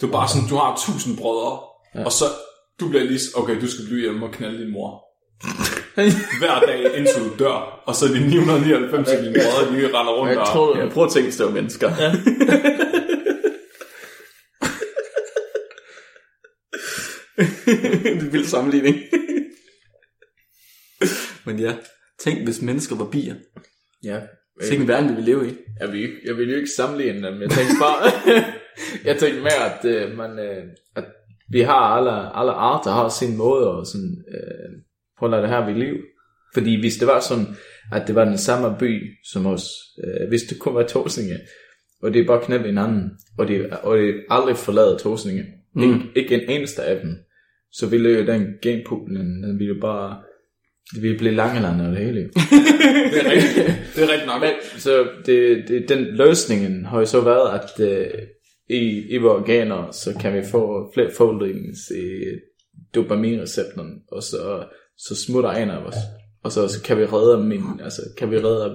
[0.00, 1.58] Du er bare sådan, du har tusind brødre,
[1.94, 2.00] Ja.
[2.00, 2.04] ja.
[2.04, 2.24] og så
[2.80, 5.05] du bliver lige, okay, du skal blive hjemme og knalde din mor.
[6.40, 10.12] Hver dag indtil du dør, og så er de 999 af dine brødre, de render
[10.12, 10.46] rundt Jeg og...
[10.46, 11.88] tror, Ja, prøv at tænke, hvis det var mennesker.
[11.98, 12.12] Ja.
[17.66, 18.96] det er en vild sammenligning.
[21.46, 21.76] Men ja,
[22.20, 23.34] tænk hvis mennesker var bier.
[24.04, 24.20] Ja.
[24.68, 25.54] Tænk en verden, vi vil leve i.
[25.80, 27.40] Jeg vil, ikke- jeg vil jo ikke sammenligne dem.
[27.42, 28.12] Jeg tænkte bare...
[29.08, 30.64] jeg tænkte mere, at, øh, man, øh,
[30.96, 31.04] at
[31.50, 34.72] vi har alle, alle arter har sin måde at sådan, øh,
[35.18, 35.94] holde det her ved liv.
[36.54, 37.46] Fordi hvis det var sådan,
[37.92, 39.68] at det var den samme by som os,
[40.04, 41.38] øh, hvis det kun var Torsinge,
[42.02, 45.82] og det er bare knæppe hinanden, og det, og det aldrig forlader Torsinge, mm.
[45.82, 47.10] ikke, ikke en eneste af dem,
[47.72, 50.22] så ville jo den genpool, den, den ville jo bare,
[50.94, 52.20] det ville blive langeland og det hele.
[53.12, 54.40] Det er rigtigt, det er rigtigt nok.
[54.40, 58.22] Men, så det, det, den løsningen har jo så været, at øh,
[58.68, 62.24] i, i vores organer, så kan vi få flere foldings i
[62.94, 64.64] dopaminreceptoren, og så,
[64.98, 65.94] så smutter en af os.
[66.44, 68.74] Og så, så kan vi redde min, altså kan vi redde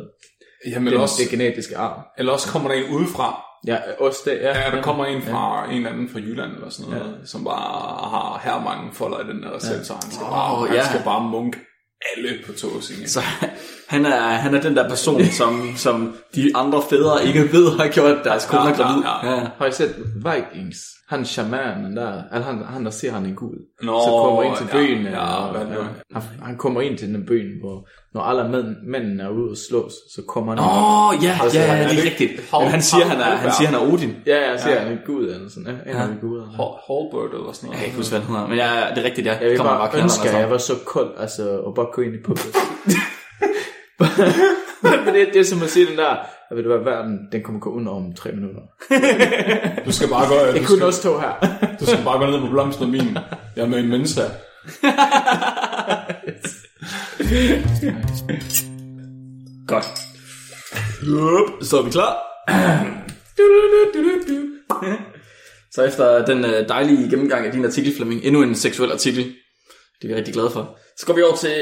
[0.66, 2.02] Jamen den, også, det genetiske arv.
[2.18, 3.42] eller også kommer der en udefra.
[3.68, 4.60] Ja, også det, ja.
[4.60, 7.26] Ja, der kommer en fra en eller anden fra Jylland eller sådan noget, ja.
[7.26, 10.68] som bare har her mange folder i den der recept, så han skal, bare, Åh,
[10.68, 10.90] han ja.
[10.90, 11.58] skal bare munk
[12.16, 13.08] alle på Tåsinge.
[13.08, 13.20] Så
[13.92, 17.88] han er, han er den der person, som, som de andre fædre ikke ved har
[17.88, 19.04] gjort deres koner Ja, gravid.
[19.04, 19.40] ja, ja.
[19.40, 19.48] Ja.
[19.58, 20.78] Har I set Vikings?
[21.10, 23.56] Han shamanen der, altså han, han der siger, han er en gud.
[23.84, 25.76] Nå, så kommer ind til ja, byen, ja, og, nu?
[26.14, 29.58] han, han kommer ind til den byen, hvor når alle mænd, mændene er ude og
[29.58, 32.32] slås, så kommer han Åh, oh, ja, Altså, ja, ja, det er rigtigt.
[32.54, 34.14] Hal- han siger, han er, han siger, han er Odin.
[34.28, 34.80] Ja, jeg siger, ja.
[34.80, 36.02] han er en gud eller sådan, ja, en Ja.
[36.04, 36.44] af de guder.
[36.88, 37.78] Halbert eller sådan Jeg noget.
[37.78, 38.48] kan ikke huske, hvad han hedder.
[38.48, 39.36] Men ja, det er rigtigt, ja.
[39.42, 40.40] Jeg vil Kommer bare, knalder ønske, med at sig.
[40.40, 42.56] jeg var så kold, altså, og bare gå ind i pubet.
[44.84, 46.16] Men det, det er som at sige den der,
[46.50, 48.62] Og ved du hvad, verden, den kommer gå under om tre minutter.
[49.86, 51.34] Du skal bare gå, Det du er kun skal, os to her.
[51.80, 53.18] du skal bare gå ned på blomsten og min.
[53.56, 54.22] Jeg er med en menneske.
[59.68, 59.86] Godt.
[61.08, 62.18] Yup, så er vi klar.
[65.72, 69.24] så efter den øh, dejlige gennemgang af din artikel, Flemming, endnu en seksuel artikel,
[70.02, 71.56] det er vi rigtig glade for, så går vi over til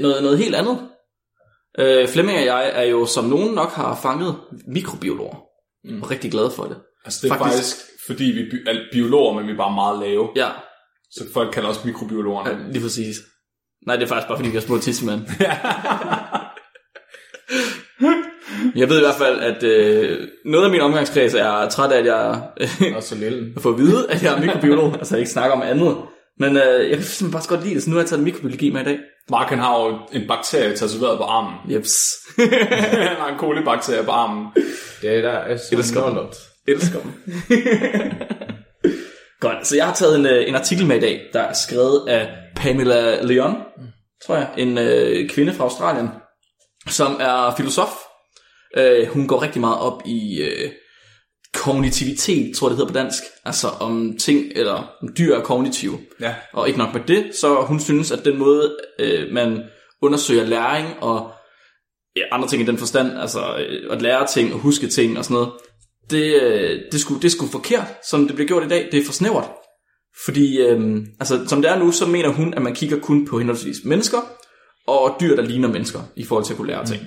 [0.00, 0.78] noget, noget helt andet.
[1.78, 5.36] Øh, Flemming og jeg er jo, som nogen nok har fanget, mikrobiologer.
[5.84, 6.02] Mm.
[6.02, 6.76] Og rigtig glade for det.
[7.04, 9.74] Altså, det er Faktisk- faktisk, fordi vi er bi- er biologer, men vi er bare
[9.74, 10.28] meget lave.
[10.36, 10.48] Ja,
[11.10, 12.50] Så folk kalder os mikrobiologerne.
[12.50, 13.16] ja lige præcis.
[13.86, 15.20] Nej, det er faktisk bare fordi, vi har små tissemand.
[18.76, 22.06] Jeg ved i hvert fald, at øh, noget af min omgangskreds er træt af, at
[22.06, 23.52] jeg øh, så lille.
[23.58, 24.94] får at vide, at jeg er mikrobiolog.
[24.98, 25.96] altså, jeg ikke snakker om andet.
[26.38, 28.22] Men øh, jeg kan simpelthen bare så godt lide det, så nu har jeg taget
[28.24, 28.98] mikrobiologi med i dag.
[29.30, 31.72] Mark han har jo en bakterie tatoveret på armen.
[31.72, 31.92] Jeps.
[32.90, 34.46] han har en kolibakterie på armen.
[35.02, 36.36] Det er der er så Elsker nullet.
[36.68, 37.12] Elsker dem.
[39.40, 42.08] Godt, så jeg har taget en, øh, en artikel med i dag, der er skrevet
[42.08, 43.56] af Pamela Leon,
[44.26, 46.08] tror jeg, en øh, kvinde fra Australien,
[46.88, 47.88] som er filosof.
[48.76, 50.70] Øh, hun går rigtig meget op i øh,
[51.54, 53.22] kognitivitet, tror jeg det hedder på dansk.
[53.44, 55.98] Altså om ting, eller om dyr er kognitive.
[56.20, 56.34] Ja.
[56.52, 59.62] Og ikke nok med det, så hun synes, at den måde, øh, man
[60.02, 61.30] undersøger læring og
[62.16, 65.24] ja, andre ting i den forstand, altså øh, at lære ting og huske ting og
[65.24, 65.52] sådan noget,
[66.10, 68.88] det, øh, det, skulle, det skulle forkert, som det bliver gjort i dag.
[68.92, 69.50] Det er for snævert.
[70.24, 73.38] Fordi, øh, altså, som det er nu, så mener hun, at man kigger kun på
[73.38, 74.18] henholdsvis mennesker
[74.86, 77.02] og dyr, der ligner mennesker, i forhold til at kunne lære ting.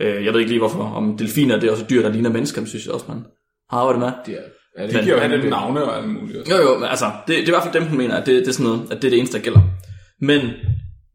[0.00, 2.60] Øh, jeg ved ikke lige hvorfor, om delfiner det er også dyr, der ligner mennesker,
[2.60, 3.24] men synes jeg også, man
[3.70, 4.12] har arbejdet med.
[4.26, 4.42] Det er,
[4.82, 6.38] er det De giver jo er det- navne og alt muligt.
[6.38, 6.54] også.
[6.56, 8.34] Jo, jo, men altså, det, det er i hvert fald dem, hun mener, at det,
[8.34, 9.60] det er sådan noget, at det er det eneste, der gælder.
[10.20, 10.40] Men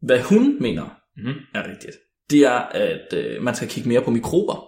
[0.02, 0.84] hvad hun mener
[1.16, 1.34] Mhm.
[1.54, 1.96] er rigtigt,
[2.30, 4.66] det er, at øh, man skal kigge mere på mikrober.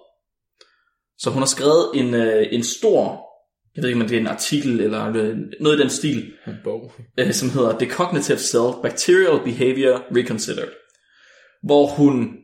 [1.18, 3.26] Så hun har skrevet en, øh, en stor,
[3.76, 5.12] jeg ved ikke, om det er en artikel eller
[5.60, 6.92] noget i den stil, En bog.
[7.18, 10.72] øh, som hedder The Cognitive Cell Bacterial Behavior Reconsidered,
[11.62, 12.36] hvor hun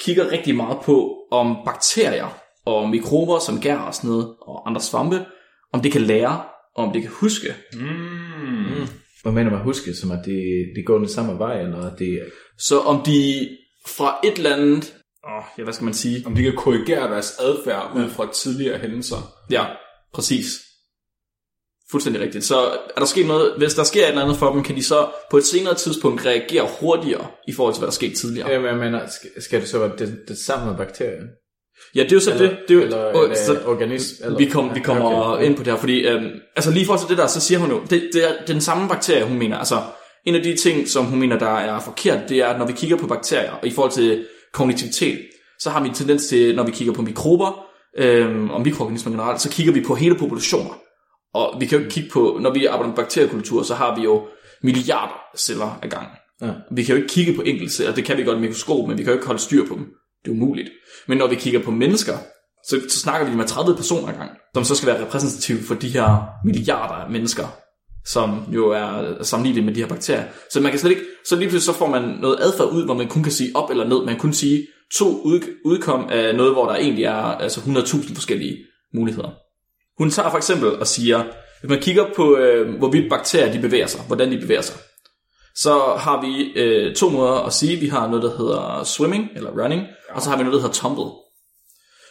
[0.00, 4.80] kigger rigtig meget på, om bakterier og mikrober som gær og sådan noget, og andre
[4.80, 5.24] svampe,
[5.72, 6.42] om det kan lære,
[6.76, 7.54] og om det kan huske.
[7.72, 8.86] Mm.
[9.22, 12.22] Hvad mener man huske, som at det, det går den samme vej, eller at det
[12.58, 13.48] Så om de
[13.86, 14.94] fra et eller andet,
[15.28, 16.26] åh, ja, hvad skal man sige?
[16.26, 19.16] Om de kan korrigere deres adfærd ud fra tidligere hændelser.
[19.50, 19.64] Ja,
[20.14, 20.46] præcis.
[21.90, 22.44] Fuldstændig rigtigt.
[22.44, 22.60] Så
[22.96, 25.08] er der sket noget, hvis der sker et eller andet for dem, kan de så
[25.30, 28.50] på et senere tidspunkt reagere hurtigere i forhold til, hvad der skete tidligere.
[28.50, 29.00] Ja, men jeg mener,
[29.38, 31.22] skal, det så være det, det samme med bakterier?
[31.94, 32.58] Ja, det er jo så Eller, det.
[32.68, 34.24] det er jo, eller, åh, eller så, organism?
[34.24, 35.44] Eller, vi, kom, vi kommer Okay.
[35.46, 37.70] ind på det her, fordi øhm, altså lige forhold til det der, så siger hun
[37.70, 39.58] jo, det, det er den samme bakterie, hun mener.
[39.58, 39.82] Altså,
[40.26, 42.72] en af de ting, som hun mener, der er forkert, det er, at når vi
[42.72, 45.18] kigger på bakterier, og i forhold til kognitivitet,
[45.58, 47.64] så har vi en tendens til, når vi kigger på mikrober,
[47.98, 50.78] øhm, og mikroorganismer generelt, så kigger vi på hele populationer.
[51.34, 54.02] Og vi kan jo ikke kigge på, når vi arbejder med bakteriekultur, så har vi
[54.02, 54.22] jo
[54.62, 56.06] milliarder celler ad gang.
[56.42, 56.50] Ja.
[56.72, 58.98] Vi kan jo ikke kigge på enkelte celler, det kan vi godt i mikroskop, men
[58.98, 59.86] vi kan jo ikke holde styr på dem.
[60.26, 60.68] Det er umuligt.
[61.08, 62.18] Men når vi kigger på mennesker,
[62.68, 65.88] så, så snakker vi med 30 personer gang, som så skal være repræsentative for de
[65.88, 67.46] her milliarder af mennesker,
[68.04, 70.24] som jo er sammenlignet med de her bakterier.
[70.52, 72.94] Så man kan slet ikke, så lige pludselig så får man noget adfærd ud, hvor
[72.94, 73.98] man kun kan sige op eller ned.
[73.98, 78.14] Man kan kun sige to ud, udkom af noget, hvor der egentlig er altså 100.000
[78.14, 78.56] forskellige
[78.94, 79.30] muligheder.
[79.98, 81.24] Hun tager for eksempel og siger,
[81.60, 84.76] hvis man kigger på, øh, hvorvidt bakterier de bevæger sig, hvordan de bevæger sig,
[85.56, 87.76] så har vi øh, to måder at sige.
[87.76, 90.14] Vi har noget, der hedder swimming, eller running, ja.
[90.14, 91.10] og så har vi noget, der hedder tumble.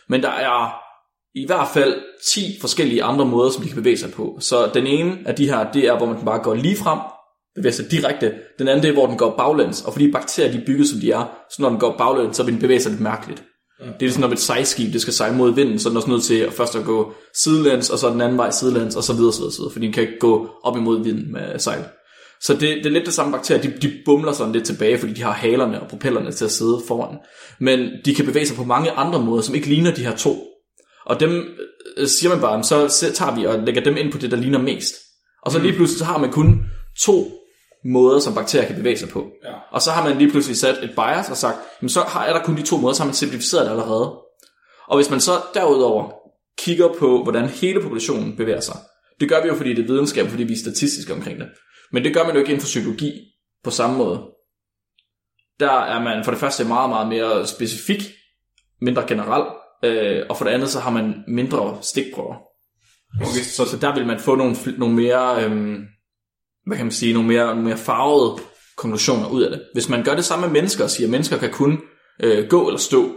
[0.09, 0.73] Men der er
[1.35, 2.01] i hvert fald
[2.33, 4.37] 10 forskellige andre måder, som de kan bevæge sig på.
[4.39, 6.99] Så den ene af de her, det er, hvor man bare går lige frem,
[7.55, 8.33] bevæger sig direkte.
[8.59, 9.81] Den anden, det er, hvor den går baglæns.
[9.81, 12.43] Og fordi bakterier, de er bygget, som de er, så når den går baglæns, så
[12.43, 13.43] vil den bevæge sig lidt mærkeligt.
[13.79, 16.09] Det er ligesom, når et sejlskib, det skal sejle mod vinden, så er den også
[16.09, 19.13] nødt til at først at gå sidelæns, og så den anden vej sidelæns, og så
[19.13, 21.83] videre, så videre, så videre, fordi den kan ikke gå op imod vinden med sejl.
[22.45, 25.13] Så det, det er lidt det samme bakterier, de, de bumler sådan lidt tilbage, fordi
[25.13, 27.17] de har halerne og propellerne til at sidde foran.
[27.59, 30.35] Men de kan bevæge sig på mange andre måder, som ikke ligner de her to.
[31.05, 31.43] Og dem
[31.97, 34.59] øh, siger man bare, så tager vi og lægger dem ind på det, der ligner
[34.59, 34.95] mest.
[35.43, 36.61] Og så lige pludselig, så har man kun
[36.99, 37.31] to
[37.85, 39.27] måder, som bakterier kan bevæge sig på.
[39.43, 39.53] Ja.
[39.71, 42.43] Og så har man lige pludselig sat et bias og sagt, jamen så er der
[42.43, 44.13] kun de to måder, så har man simplificeret det allerede.
[44.87, 46.11] Og hvis man så derudover
[46.57, 48.77] kigger på, hvordan hele populationen bevæger sig,
[49.19, 51.47] det gør vi jo, fordi det er videnskab, fordi vi er statistiske omkring det.
[51.91, 53.11] Men det gør man jo ikke inden for psykologi
[53.63, 54.21] på samme måde.
[55.59, 58.01] Der er man for det første meget, meget mere specifik,
[58.81, 59.43] mindre generel,
[59.83, 62.35] øh, og for det andet så har man mindre stikprøver.
[63.21, 65.85] Okay, Så, så der vil man få nogle, nogle mere, øhm,
[66.65, 68.41] hvad kan man sige, nogle mere, nogle mere farvede
[68.77, 69.61] konklusioner ud af det.
[69.73, 71.79] Hvis man gør det samme med mennesker og siger, at mennesker kan kun
[72.23, 73.09] øh, gå eller stå,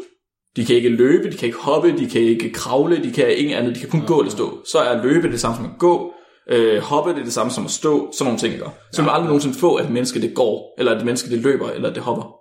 [0.57, 3.57] De kan ikke løbe, de kan ikke hoppe, de kan ikke kravle, de kan ingen
[3.59, 4.64] andet, de kan kun gå eller stå.
[4.64, 6.12] Så er løbe det samme som at gå,
[6.48, 8.54] øh, hoppe det er det samme som at stå, sådan nogle ting.
[8.54, 8.66] Ikke?
[8.92, 11.30] Så vil man aldrig nogensinde få, at et menneske det går, eller at et menneske
[11.30, 12.34] det løber, eller at det hopper,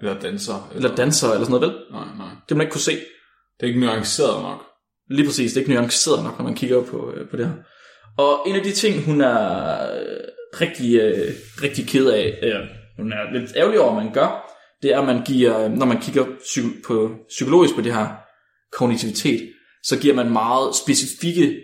[0.00, 0.70] Eller danser.
[0.74, 1.80] eller danser, eller sådan noget, vel?
[1.92, 2.28] Nej, nej.
[2.48, 2.92] Det man ikke kunne se.
[3.60, 4.62] Det er ikke nuanceret nok.
[5.10, 7.52] Lige præcis, det er ikke nuanceret nok, når man kigger på, øh, på det her.
[8.18, 10.18] Og en af de ting, hun er øh,
[10.60, 12.54] rigtig, øh, rigtig ked af, øh,
[12.98, 14.48] hun er lidt ærgerlig over, at man gør,
[14.82, 18.06] det er, at man giver, når man kigger psy- på, psykologisk på det her
[18.72, 19.52] kognitivitet,
[19.84, 21.56] så giver man meget specifikke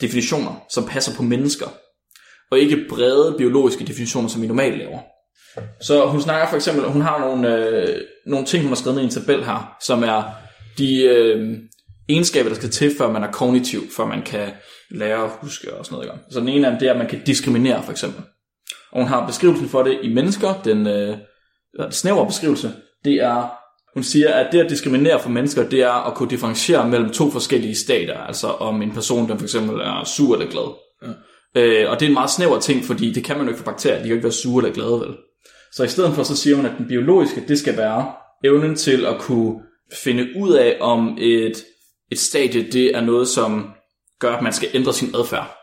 [0.00, 1.66] definitioner, som passer på mennesker,
[2.50, 4.98] og ikke brede biologiske definitioner, som vi normalt laver.
[5.80, 9.02] Så hun snakker for eksempel, hun har nogle, øh, nogle ting, hun har skrevet ned
[9.02, 10.22] i en tabel her, som er
[10.78, 11.58] de øh,
[12.08, 14.48] egenskaber, der skal til, før man er kognitiv, før man kan
[14.90, 16.06] lære at huske og sådan noget.
[16.06, 16.32] Ikke?
[16.32, 18.24] Så den ene af dem, det er, at man kan diskriminere for eksempel.
[18.92, 21.16] Og hun har beskrivelsen for det i mennesker, den øh,
[21.90, 22.72] snævre beskrivelse,
[23.04, 23.59] det er,
[23.94, 27.30] hun siger, at det at diskriminere for mennesker, det er at kunne differentiere mellem to
[27.30, 30.74] forskellige stater, altså om en person, der for eksempel er sur eller glad.
[31.02, 31.08] Ja.
[31.60, 33.70] Øh, og det er en meget snæver ting, fordi det kan man jo ikke for
[33.70, 35.16] bakterier, de kan jo ikke være sure eller glade, vel?
[35.72, 38.12] Så i stedet for, så siger hun, at den biologiske, det skal være
[38.44, 39.60] evnen til at kunne
[39.92, 41.64] finde ud af, om et,
[42.10, 43.70] et stadie, det er noget, som
[44.20, 45.56] gør, at man skal ændre sin adfærd.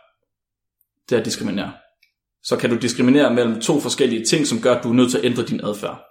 [1.10, 1.72] Det er at diskriminere.
[2.44, 5.18] Så kan du diskriminere mellem to forskellige ting, som gør, at du er nødt til
[5.18, 6.07] at ændre din adfærd.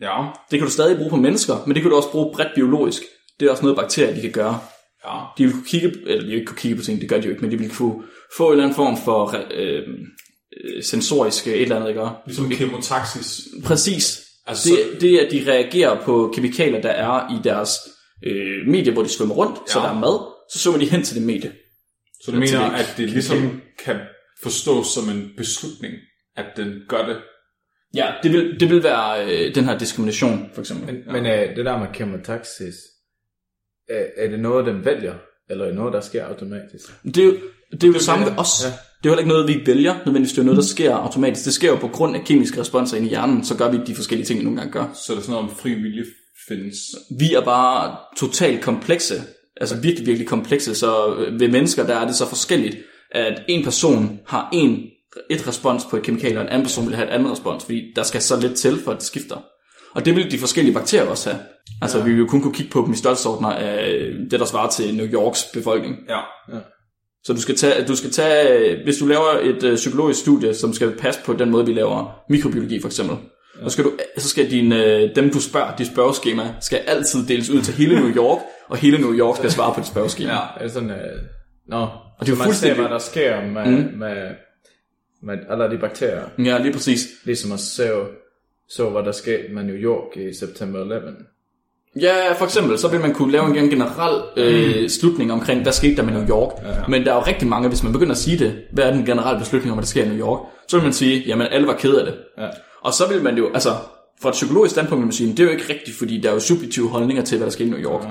[0.00, 0.26] Ja.
[0.50, 3.02] Det kan du stadig bruge på mennesker, men det kan du også bruge bredt biologisk.
[3.40, 4.60] Det er også noget, bakterier de kan gøre.
[5.06, 5.18] Ja.
[5.38, 7.24] De vil kunne kigge, eller de vil ikke kunne kigge på ting, det gør de
[7.24, 8.02] jo ikke, men de vil kunne
[8.36, 9.82] få en eller anden form for øh,
[10.64, 12.08] øh, sensorisk et eller andet, ikke?
[12.26, 13.40] Ligesom kemotaxis.
[13.64, 14.24] Præcis.
[14.46, 17.70] Altså, Det, det er, at de reagerer på kemikalier, der er i deres
[18.24, 19.72] øh, medie, hvor de svømmer rundt, ja.
[19.72, 21.52] så der er mad, så svømmer de hen til det medie.
[22.24, 23.96] så du mener, at det ligesom kan
[24.42, 25.94] forstås som en beslutning,
[26.36, 27.16] at den gør det?
[27.94, 30.94] Ja, det vil, det vil være øh, den her diskrimination, for eksempel.
[30.94, 32.74] Men, men øh, det der med kemotaxis,
[33.88, 35.14] er, er det noget, den vælger?
[35.50, 37.04] Eller er det noget, der sker automatisk?
[37.04, 37.34] Det er jo
[37.72, 38.64] det, er jo det samme ved os.
[38.64, 38.68] Ja.
[38.68, 41.44] Det er jo heller ikke noget, vi vælger, nødvendigvis det er noget, der sker automatisk.
[41.44, 43.94] Det sker jo på grund af kemiske responser inde i hjernen, så gør vi de
[43.94, 44.90] forskellige ting, vi nogle gange gør.
[44.94, 46.04] Så er det sådan noget om fri vilje
[46.48, 46.76] findes.
[47.18, 49.14] Vi er bare totalt komplekse,
[49.56, 52.76] altså virkelig, virkelig komplekse, så øh, ved mennesker, der er det så forskelligt,
[53.10, 54.82] at en person har en,
[55.30, 57.82] et respons på et kemikalie, og en anden person vil have et andet respons, fordi
[57.96, 59.36] der skal så lidt til, for at det skifter.
[59.94, 61.42] Og det vil de forskellige bakterier også have.
[61.82, 62.04] Altså, ja.
[62.04, 64.94] vi vil jo kun kunne kigge på dem i størrelsesordner af det, der svarer til
[64.94, 65.96] New Yorks befolkning.
[66.08, 66.20] Ja.
[67.24, 70.72] Så du skal tage, du skal tage hvis du laver et øh, psykologisk studie, som
[70.72, 73.16] skal passe på den måde, vi laver mikrobiologi for eksempel,
[73.62, 73.64] ja.
[73.68, 77.50] så skal, du, så skal din, øh, dem du spørger, dit spørgeskema, skal altid deles
[77.50, 80.32] ud til hele New York, og hele New York skal svare på dit spørgeskema.
[80.32, 80.38] Ja.
[80.56, 80.96] Er det sådan, øh,
[81.68, 81.76] nå,
[82.18, 83.98] Og det er man ser, fuldstændig- hvad der sker med, mm.
[83.98, 84.16] med,
[85.22, 86.22] med alle de bakterier.
[86.38, 87.00] ja, lige præcis.
[87.24, 87.90] Ligesom at se,
[88.68, 91.00] så hvad der skete med New York i september 11.
[92.00, 95.72] Ja, for eksempel, så vil man kunne lave en en generel øh, slutning omkring, hvad
[95.72, 96.52] skete der med New York.
[96.62, 96.74] Ja, ja.
[96.88, 99.04] Men der er jo rigtig mange, hvis man begynder at sige det, hvad er den
[99.06, 101.66] generelle beslutning om, hvad der sker i New York, så vil man sige, jamen alle
[101.66, 102.14] var ked af det.
[102.38, 102.48] Ja.
[102.82, 103.70] Og så vil man jo, altså
[104.22, 106.32] fra et psykologisk standpunkt vil man sige, det er jo ikke rigtigt, fordi der er
[106.32, 108.02] jo subjektive holdninger til, hvad der sker i New York.
[108.04, 108.08] Ja,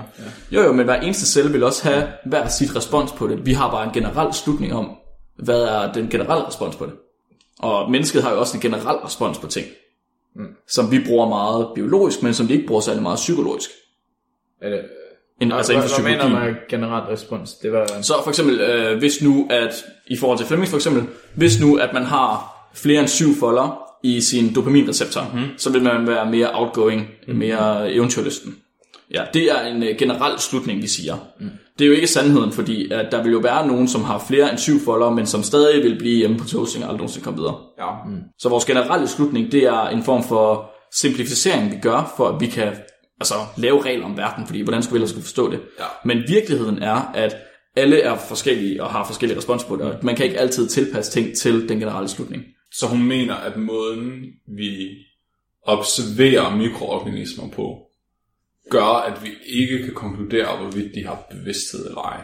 [0.52, 0.58] ja.
[0.58, 3.46] Jo jo, men hver eneste celle vil også have hver sit respons på det.
[3.46, 4.90] Vi har bare en generel slutning om,
[5.40, 6.94] hvad er den generelle respons på det.
[7.60, 9.68] Og mennesket har jo også en generel respons på ting,
[10.36, 10.48] mm.
[10.68, 13.70] som vi bruger meget biologisk, men som vi ikke bruger særlig meget psykologisk.
[14.62, 14.82] Er det,
[15.42, 17.54] En, altså inden for hvad, hvad mener med generelt respons?
[17.54, 21.04] Det var, Så for eksempel, øh, hvis nu at, i forhold til Flemings for eksempel,
[21.36, 25.58] hvis nu at man har flere end syv folder i sin dopaminreceptor, mm.
[25.58, 27.36] så vil man være mere outgoing, mm.
[27.36, 28.58] mere eventyrlysten.
[29.12, 31.16] Ja, det er en øh, generel slutning, vi siger.
[31.40, 31.50] Mm.
[31.80, 34.50] Det er jo ikke sandheden, fordi at der vil jo være nogen, som har flere
[34.50, 37.40] end syv folder, men som stadig vil blive hjemme på toasting og aldrig nogensinde komme
[37.40, 37.56] videre.
[37.80, 37.92] Ja.
[38.06, 38.22] Mm.
[38.40, 42.46] Så vores generelle slutning, det er en form for simplificering, vi gør, for at vi
[42.46, 42.74] kan
[43.20, 45.60] altså, lave regler om verden, fordi hvordan skulle vi ellers skulle forstå det?
[45.80, 45.86] Ja.
[46.06, 47.36] Men virkeligheden er, at
[47.76, 51.12] alle er forskellige og har forskellige respons på det, og man kan ikke altid tilpasse
[51.12, 52.44] ting til den generelle slutning.
[52.72, 54.24] Så hun mener, at måden,
[54.58, 54.90] vi
[55.64, 57.87] observerer mikroorganismer på,
[58.70, 62.22] gør, at vi ikke kan konkludere, hvorvidt de har bevidsthed eller ej.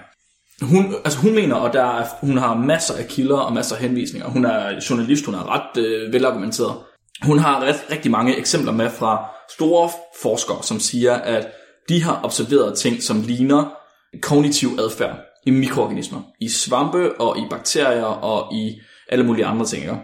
[0.61, 3.81] Hun, altså hun mener, og der er, hun har masser af kilder og masser af
[3.81, 4.27] henvisninger.
[4.27, 6.75] Hun er journalist, hun er ret øh, velargumenteret.
[7.23, 9.25] Hun har ret, rigtig mange eksempler med fra
[9.55, 9.89] store
[10.21, 11.47] forskere, som siger, at
[11.89, 13.73] de har observeret ting, som ligner
[14.21, 16.21] kognitiv adfærd i mikroorganismer.
[16.41, 18.79] I svampe og i bakterier og i
[19.09, 19.83] alle mulige andre ting.
[19.83, 19.95] Ikke?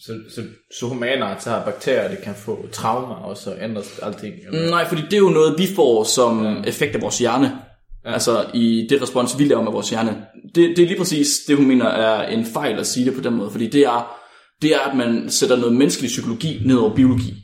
[0.00, 0.42] Så, så,
[0.78, 0.86] så
[1.22, 4.34] at så bakterier, det kan få traumer, og så ændres alting.
[4.46, 4.70] Eller?
[4.70, 6.62] Nej, fordi det er jo noget, vi får som ja.
[6.66, 7.58] effekt af vores hjerne.
[8.04, 8.12] Ja.
[8.12, 10.24] Altså i det respons, vi laver med vores hjerne.
[10.54, 13.20] Det, det er lige præcis det, hun mener er en fejl at sige det på
[13.20, 13.50] den måde.
[13.50, 14.16] Fordi det er,
[14.62, 17.34] det er, at man sætter noget menneskelig psykologi ned over biologi.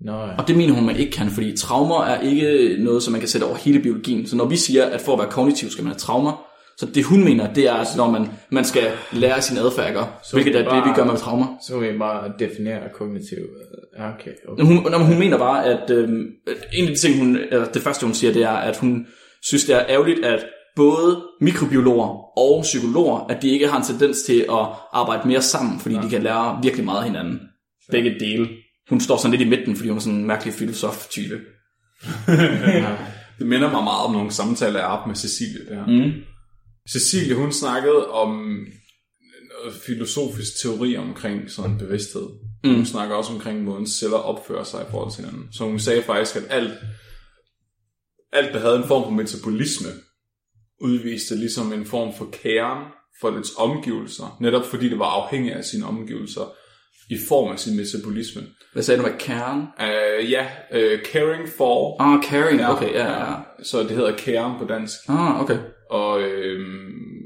[0.00, 0.36] Nå, ja.
[0.38, 3.28] Og det mener hun, man ikke kan, fordi traumer er ikke noget, som man kan
[3.28, 4.26] sætte over hele biologien.
[4.26, 6.44] Så når vi siger, at for at være kognitiv skal man have traumer,
[6.78, 10.00] så det hun mener, det er, at når man, man skal lære sin adfærd, ikke?
[10.32, 11.56] hvilket er det, vi gør med traumer.
[11.66, 13.38] Så vi bare definere kognitiv.
[13.98, 14.30] Ja, okay.
[14.48, 14.64] okay.
[14.64, 16.08] Hun, når hun mener bare, at øh,
[16.72, 19.06] en af de ting, hun, eller det første hun siger, det er, at hun
[19.42, 20.46] synes, det er ærgerligt, at
[20.76, 25.80] både mikrobiologer og psykologer, at de ikke har en tendens til at arbejde mere sammen,
[25.80, 26.02] fordi ja.
[26.02, 27.40] de kan lære virkelig meget af hinanden.
[27.90, 28.48] Begge dele.
[28.90, 31.34] Hun står sådan lidt i midten, fordi hun er sådan en mærkelig filosof-type.
[33.38, 35.86] Det minder mig meget om nogle samtaler, jeg har haft med Cecilie der.
[35.86, 36.12] Mm.
[36.90, 38.28] Cecilie, hun snakkede om
[39.52, 42.28] noget filosofisk teori omkring sådan bevidsthed.
[42.64, 42.74] Mm.
[42.74, 45.52] Hun snakker også omkring måden celler opfører sig i forhold til hinanden.
[45.52, 46.72] Så hun sagde faktisk, at alt,
[48.32, 49.88] alt der havde en form for metabolisme,
[50.80, 52.84] udviste ligesom en form for kæren
[53.20, 56.52] for dets omgivelser, netop fordi det var afhængig af sine omgivelser
[57.10, 58.42] i form af sin metabolisme.
[58.72, 59.58] Hvad sagde du med kern?
[59.60, 62.02] Uh, ja, uh, caring for.
[62.02, 63.34] Ah, caring, okay, ja, ja.
[63.62, 64.96] Så det hedder kæren på dansk.
[65.08, 65.58] Ah, okay.
[65.90, 67.22] Og øhm,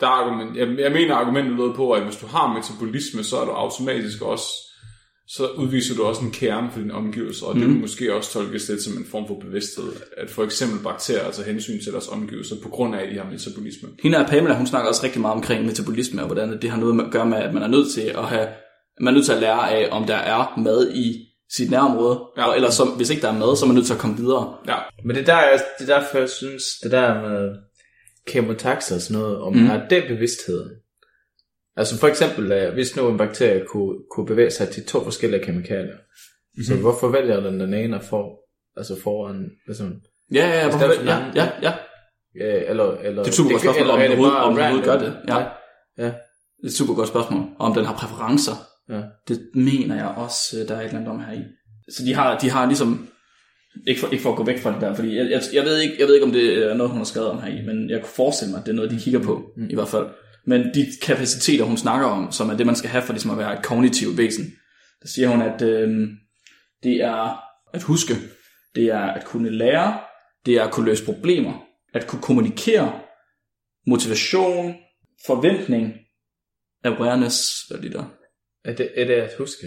[0.00, 3.36] der er argument, jeg, jeg mener argumentet lød på, at hvis du har metabolisme, så
[3.36, 4.44] er du automatisk også,
[5.30, 7.60] så udviser du også en kerne for dine omgivelser, og mm.
[7.60, 11.30] det vil måske også tolkes lidt som en form for bevidsthed, at for eksempel bakterier
[11.30, 13.88] tager hensyn til deres omgivelser, på grund af, at de har metabolisme.
[14.02, 17.04] Hende og Pamela, hun snakker også rigtig meget omkring metabolisme, og hvordan det har noget
[17.04, 18.48] at gøre med, at man er nødt til at have,
[19.00, 21.24] man er nødt til at lære af, om der er mad i
[21.56, 22.44] sit nærområde, Ja.
[22.48, 24.16] og ellers så, hvis ikke der er mad, så er man nødt til at komme
[24.16, 24.54] videre.
[24.68, 27.50] Ja, Men det, der, er- det er derfor, jeg synes, det der med
[28.28, 29.66] kemotax og sådan noget, om mm.
[29.66, 30.70] er det bevidstheden.
[31.76, 35.44] Altså for eksempel, øh, hvis nu en bakterie kunne, kunne bevæge sig til to forskellige
[35.44, 36.64] kemikalier, mm-hmm.
[36.64, 38.40] så hvorfor vælger den den ene for,
[38.76, 39.90] altså foran, altså,
[40.32, 41.72] Ja, ja, ja, Hvis hvorfor, ja, ja, ja.
[42.40, 44.98] ja, eller, eller, Det er super godt spørgsmål, om den det om den overhovedet gør
[44.98, 45.16] det.
[45.28, 45.38] Ja.
[45.98, 46.12] ja.
[46.56, 47.40] Det er et super godt spørgsmål.
[47.58, 48.52] Og om den har præferencer.
[48.88, 49.02] Ja.
[49.28, 51.42] Det mener jeg også, øh, der er et eller andet om her i.
[51.90, 53.08] Så de har, de har ligesom,
[53.86, 55.80] ikke for, ikke for at gå væk fra det der, fordi jeg, jeg, jeg, ved
[55.80, 57.90] ikke, jeg ved ikke, om det er noget, hun har skrevet om her i, men
[57.90, 59.70] jeg kunne forestille mig, at det er noget, de kigger på, mm.
[59.70, 60.06] i hvert fald.
[60.46, 63.38] Men de kapaciteter, hun snakker om, som er det, man skal have for ligesom at
[63.38, 64.44] være et kognitivt væsen,
[65.02, 66.08] der siger hun, at øh,
[66.82, 68.14] det er at huske,
[68.74, 70.00] det er at kunne lære,
[70.46, 71.64] det er at kunne løse problemer,
[71.94, 73.00] at kunne kommunikere,
[73.86, 74.74] motivation,
[75.26, 75.94] forventning,
[76.84, 78.04] awareness, hvad er det der?
[78.64, 79.66] Er det, er det at huske?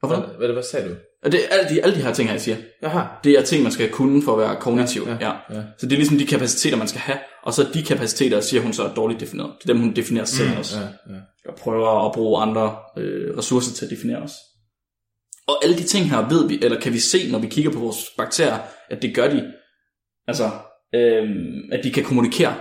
[0.00, 0.16] Hvorfor?
[0.16, 0.96] Hvad, hvad, hvad sagde du?
[1.24, 2.56] Og det er alle de, alle de her ting, jeg siger.
[2.82, 3.00] Jaha.
[3.24, 5.02] Det er ting, man skal kunne for at være kognitiv.
[5.06, 5.62] Ja, ja, ja.
[5.78, 7.18] Så det er ligesom de kapaciteter, man skal have.
[7.42, 9.52] Og så de kapaciteter, siger hun så er dårligt defineret.
[9.62, 10.78] Det er dem, hun definerer selv også.
[10.78, 11.20] Ja, ja.
[11.48, 14.32] Og prøver at bruge andre øh, ressourcer til at definere os.
[15.46, 17.78] Og alle de ting her ved vi, eller kan vi se, når vi kigger på
[17.78, 18.58] vores bakterier,
[18.90, 19.52] at det gør de.
[20.26, 20.50] Altså,
[20.94, 21.28] øh,
[21.72, 22.54] at de kan kommunikere.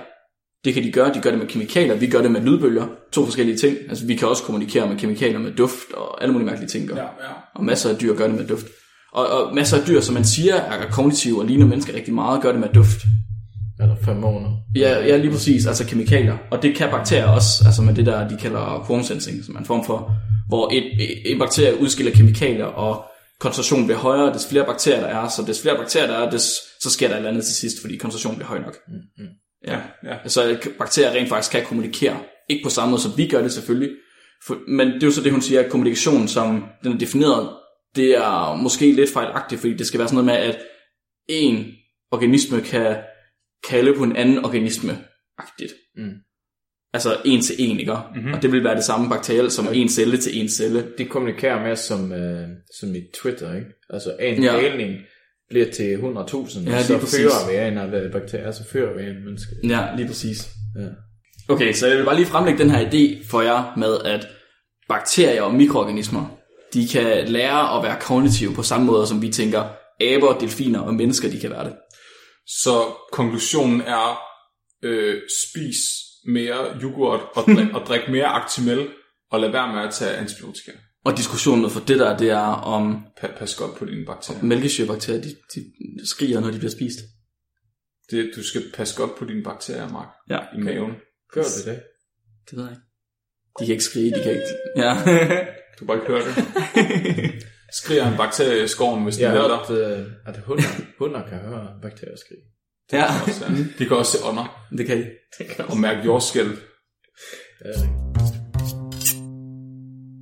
[0.66, 1.14] Det kan de gøre.
[1.14, 1.96] De gør det med kemikalier.
[1.96, 2.88] Vi gør det med lydbølger.
[3.12, 3.78] To forskellige ting.
[3.90, 6.88] Altså, vi kan også kommunikere med kemikalier med duft og alle mulige mærkelige ting.
[6.88, 6.96] Gør.
[6.96, 7.34] ja, ja.
[7.56, 8.66] Og masser af dyr gør det med duft.
[9.14, 12.42] Og, og masser af dyr, som man siger er kognitive og ligner mennesker rigtig meget,
[12.42, 13.02] gør det med duft.
[13.80, 14.52] Eller fem måneder.
[14.76, 16.38] Ja, ja, lige præcis, altså kemikalier.
[16.52, 19.60] Og det kan bakterier også, altså med det der, de kalder quorum sensing, som er
[19.60, 20.12] en form for,
[20.48, 23.06] hvor et, et, en bakterie udskiller kemikalier, og
[23.40, 26.44] koncentrationen bliver højere, des flere bakterier der er, så des flere bakterier der er, des,
[26.82, 28.76] så sker der et eller andet til sidst, fordi koncentrationen bliver høj nok.
[28.88, 29.28] Mm-hmm.
[29.68, 29.80] Ja.
[30.04, 30.28] ja.
[30.28, 32.20] Så bakterier rent faktisk kan kommunikere.
[32.50, 33.90] Ikke på samme måde, som vi gør det selvfølgelig.
[34.46, 37.50] For, men det er jo så det, hun siger, at kommunikation, som den er defineret,
[37.96, 40.60] det er måske lidt fejlagtigt, fordi det skal være sådan noget med, at
[41.30, 41.66] en
[42.12, 42.98] organisme kan
[43.70, 44.98] kalde på en anden organisme
[45.38, 45.74] agtigt.
[45.96, 46.14] Mm.
[46.94, 47.98] Altså en til en, ikke?
[48.16, 48.34] Mm-hmm.
[48.34, 50.92] Og det vil være det samme bakterielt som en celle til en celle.
[50.98, 52.48] De kommunikerer mere som, øh,
[52.80, 53.68] som i Twitter, ikke?
[53.90, 54.58] Altså en ja.
[54.62, 54.98] deling
[55.50, 57.20] bliver til 100.000, Ja, så præcis.
[57.20, 59.52] fører vi en af bakterier, så fører vi en menneske.
[59.64, 60.50] Ja, lige præcis.
[60.80, 60.88] Ja.
[61.50, 64.28] Okay, så jeg vil bare lige fremlægge den her idé for jer med, at
[64.90, 66.38] bakterier og mikroorganismer,
[66.74, 69.64] de kan lære at være kognitive på samme måde, som vi tænker,
[70.02, 71.74] aber, delfiner og mennesker, de kan være det.
[72.48, 72.72] Så
[73.12, 74.20] konklusionen er,
[74.84, 75.78] øh, spis
[76.28, 78.88] mere yoghurt og drik, og drik mere Actimel,
[79.32, 80.72] og lad være med at tage antibiotika.
[81.08, 82.40] Og diskussionen for det der, det er
[82.76, 84.44] om Pa- pas godt på dine bakterier.
[84.44, 87.00] mælkesyrebakterier, de, de skriger, når de bliver spist.
[88.12, 90.92] Det, du skal passe godt på dine bakterier, Mark, Ja, i maven.
[91.34, 91.80] Gør det det?
[92.50, 92.82] det ved jeg ikke.
[93.60, 94.46] De kan ikke skrige, de kan ikke...
[94.76, 94.94] Ja.
[95.74, 96.36] Du kan bare ikke høre det.
[97.80, 99.76] Skriger en bakterie i skoven, hvis den ja, har hører dig.
[99.76, 100.64] hørt, øh, at hunder,
[101.00, 102.42] hunder kan høre bakterier skrige.
[102.92, 103.56] ja, Også, ja.
[103.80, 105.06] De kan også se ånder det kan de.
[105.70, 106.58] og mærke jordskælv.
[107.66, 108.07] Ja, det er.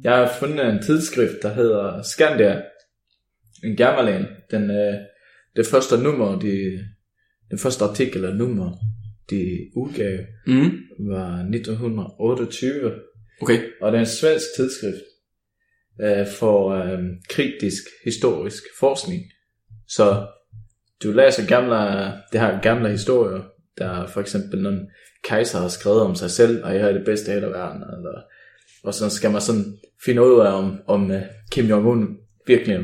[0.05, 2.61] Jeg har fundet en tidsskrift, der hedder Scandia.
[3.63, 4.25] En gammel en.
[4.51, 4.93] Den, øh,
[5.55, 6.79] det første nummer, de,
[7.51, 8.71] den første artikel eller nummer,
[9.29, 10.71] de udgav, Mm.
[10.99, 12.93] var 1928.
[13.41, 13.59] Okay.
[13.81, 15.03] Og det er en svensk tidsskrift.
[16.01, 16.99] øh, for øh,
[17.29, 19.21] kritisk historisk forskning.
[19.87, 20.27] Så
[21.03, 21.75] du læser gamle,
[22.31, 23.41] det her gamle historier,
[23.77, 24.87] der for eksempel nogle
[25.23, 28.21] kejser har skrevet om sig selv, og jeg er det bedste i hele verden, eller,
[28.85, 31.21] og så skal man sådan finde ud af, om, om uh,
[31.51, 32.79] Kim Jong-un virkelig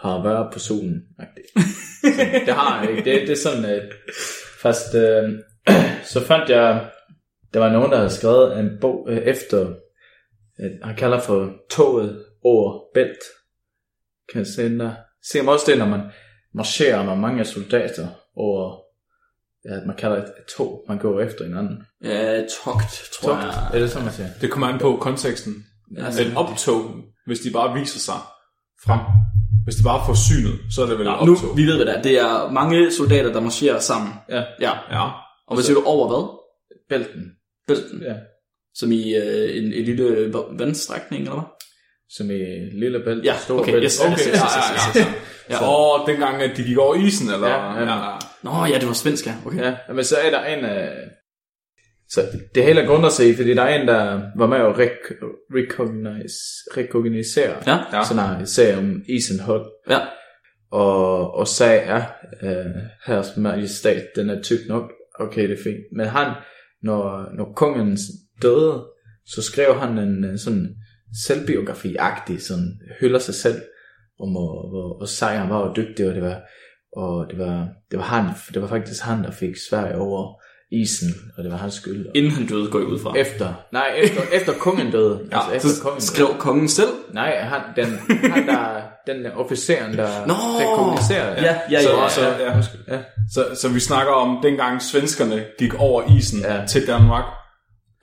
[0.00, 1.02] har været på solen.
[1.18, 2.10] Så
[2.46, 3.10] det har jeg ikke.
[3.10, 3.82] Det, det er sådan, uh,
[4.62, 5.30] fast uh,
[6.12, 6.90] så fandt jeg,
[7.54, 9.66] der var nogen, der havde skrevet en bog uh, efter,
[10.58, 13.24] uh, han kalder for toget over bælt.
[14.32, 14.94] Kan jeg se den der?
[15.30, 16.00] Se mig også det, når man
[16.54, 18.83] marcherer med mange soldater over,
[19.64, 21.82] ja, man kalder det et tog, man går efter hinanden.
[22.04, 23.70] Ja, togt, tror Togt, jeg.
[23.74, 24.28] er det sådan, man siger?
[24.40, 25.66] Det kommer an på konteksten.
[25.98, 26.90] Altså, Et optog,
[27.26, 28.14] hvis de bare viser sig
[28.84, 29.00] frem.
[29.64, 31.56] Hvis det bare er forsynet, så er det vel et nu, optog.
[31.56, 32.02] vi ved, hvad det er.
[32.02, 34.12] Det er mange soldater, der marcherer sammen.
[34.28, 34.72] Ja, Ja.
[34.90, 35.08] Ja.
[35.48, 36.24] Og hvad siger du over hvad?
[36.88, 37.22] bælten.
[37.68, 38.02] Bælten.
[38.02, 38.14] Ja.
[38.74, 41.44] Som i øh, en, en lille vandstrækning, eller hvad?
[42.10, 42.38] Som i
[42.80, 43.84] lille bælt, Ja, store okay, bælt.
[43.84, 45.06] yes, Okay, yes, ja, yes, ja, ja.
[45.50, 45.58] Ja.
[45.58, 47.48] Så åh, dengang, at de gik over isen, eller?
[47.48, 47.94] Ja, ja.
[48.04, 48.18] ja.
[48.44, 49.34] Nå, ja, det var svensk, ja.
[49.46, 49.58] Okay.
[49.58, 50.64] Ja, men så er der en...
[50.64, 51.10] Uh...
[52.08, 52.20] Så
[52.54, 55.14] det hele grunder sig fordi der er en, der var med at rek-
[55.54, 56.36] recognize,
[56.76, 57.78] rekognisere Ja.
[57.92, 58.04] Ja.
[58.04, 59.98] sådan her sag om isen hot, Ja.
[60.72, 62.04] og, og sagde, ja,
[62.42, 62.70] uh,
[63.06, 65.84] herres majestat, den er tyk nok, okay, det er fint.
[65.96, 66.32] Men han,
[66.82, 67.98] når, når kongen
[68.42, 68.84] døde,
[69.26, 70.74] så skrev han en øh, sådan
[71.26, 73.62] selvbiografi-agtig, sådan hylder sig selv,
[74.20, 76.40] om hvor, hvor, hvor sej han var og dygtig, og det var,
[76.96, 78.24] og det var, det var han,
[78.54, 80.40] det var faktisk han, der fik Sverige over
[80.72, 82.06] isen, og det var hans skyld.
[82.14, 83.12] Inden han døde, går jeg ud fra.
[83.16, 85.20] Efter, nej, efter, efter kongen døde.
[85.32, 86.88] Ja, altså, efter så kongen skrev kongen selv.
[86.88, 87.14] døde.
[87.14, 87.86] Nej, han, den,
[88.30, 90.34] han der, den officeren, der Nå!
[90.34, 91.40] rekogniserede.
[91.42, 92.08] Ja, ja, Så, ja.
[92.08, 92.20] så,
[92.88, 92.94] ja.
[92.94, 93.02] ja.
[93.34, 96.54] Så, så vi snakker om dengang svenskerne gik over isen Ja.
[96.60, 96.66] ja.
[96.66, 97.24] til Danmark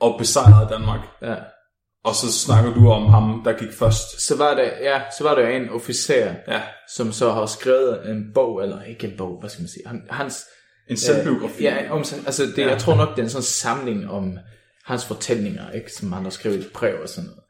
[0.02, 1.00] og besejrede Danmark.
[1.22, 1.36] ja.
[2.04, 4.22] Og så snakker du om ham, der gik først.
[4.28, 6.62] Så var det, ja, så var der en officer, Ja.
[6.95, 10.02] som så har skrevet en bog, eller ikke en bog, hvad skal man sige, han,
[10.10, 10.45] hans,
[10.89, 11.64] En selvbiografi.
[11.64, 12.70] ja, om, altså det, ja.
[12.70, 14.38] jeg tror nok, det er en sådan samling om
[14.86, 17.43] hans fortællinger, ikke, som han har skrevet i brev og sådan noget.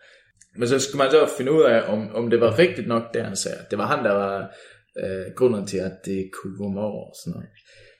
[0.57, 3.25] Men så skulle man så finde ud af, om, om det var rigtigt nok, det
[3.25, 3.57] han sagde.
[3.71, 4.49] Det var han, der var
[5.03, 7.49] øh, grunden til, at det kunne gå over og sådan noget.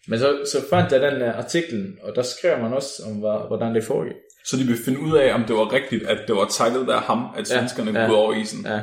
[0.07, 3.15] Men så, så fandt jeg den uh, artikel, og der skrev man også om,
[3.47, 4.15] hvordan det foregik.
[4.45, 6.99] Så de vil finde ud af, om det var rigtigt, at det var takket være
[6.99, 8.05] ham, at svenskerne ja.
[8.05, 8.11] ja.
[8.11, 8.65] over isen.
[8.65, 8.81] Ja.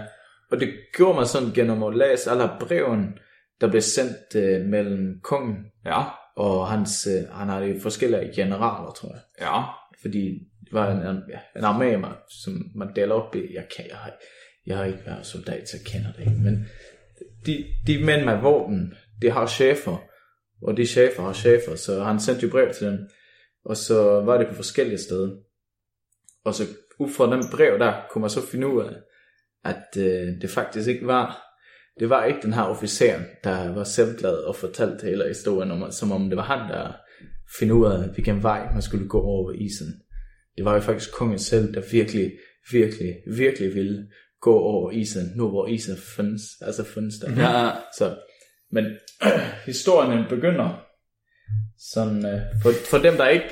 [0.50, 3.18] Og det gjorde man sådan gennem at læse alle breven,
[3.60, 5.56] der blev sendt øh, mellem kongen
[5.86, 6.02] Ja.
[6.36, 9.20] og hans, øh, han har de forskellige generaler, tror jeg.
[9.40, 9.62] Ja.
[10.00, 10.28] Fordi
[10.64, 11.22] det var en, en,
[11.56, 13.54] en armé, man, som man deler op i.
[13.54, 14.10] Jeg, kan, jeg, har,
[14.66, 16.40] jeg har ikke været soldat, så jeg kender det ikke.
[16.42, 16.66] Men
[17.46, 19.96] de, de mænd med våben, de har chefer,
[20.62, 22.98] og de chefer har chefer, så han sendte jo brev til dem.
[23.64, 25.30] Og så var det på forskellige steder.
[26.48, 26.64] Og så
[26.98, 28.92] ud fra den brev der, kunne man så finde ud af,
[29.64, 31.42] at øh, det faktisk ikke var,
[32.00, 36.12] det var ikke den her officer, der var selvglad og fortalte hele historien om, som
[36.12, 36.92] om det var han, der
[37.58, 40.02] finde ud af, hvilken vej man skulle gå over isen.
[40.56, 42.32] Det var jo faktisk kongen selv, der virkelig,
[42.72, 44.08] virkelig, virkelig ville
[44.40, 47.30] gå over isen, nu hvor isen findes, altså findes der.
[47.30, 48.16] Ja, Så,
[48.70, 48.84] men
[49.66, 50.84] historien begynder
[51.78, 53.50] sådan, øh, for, for dem, der ikke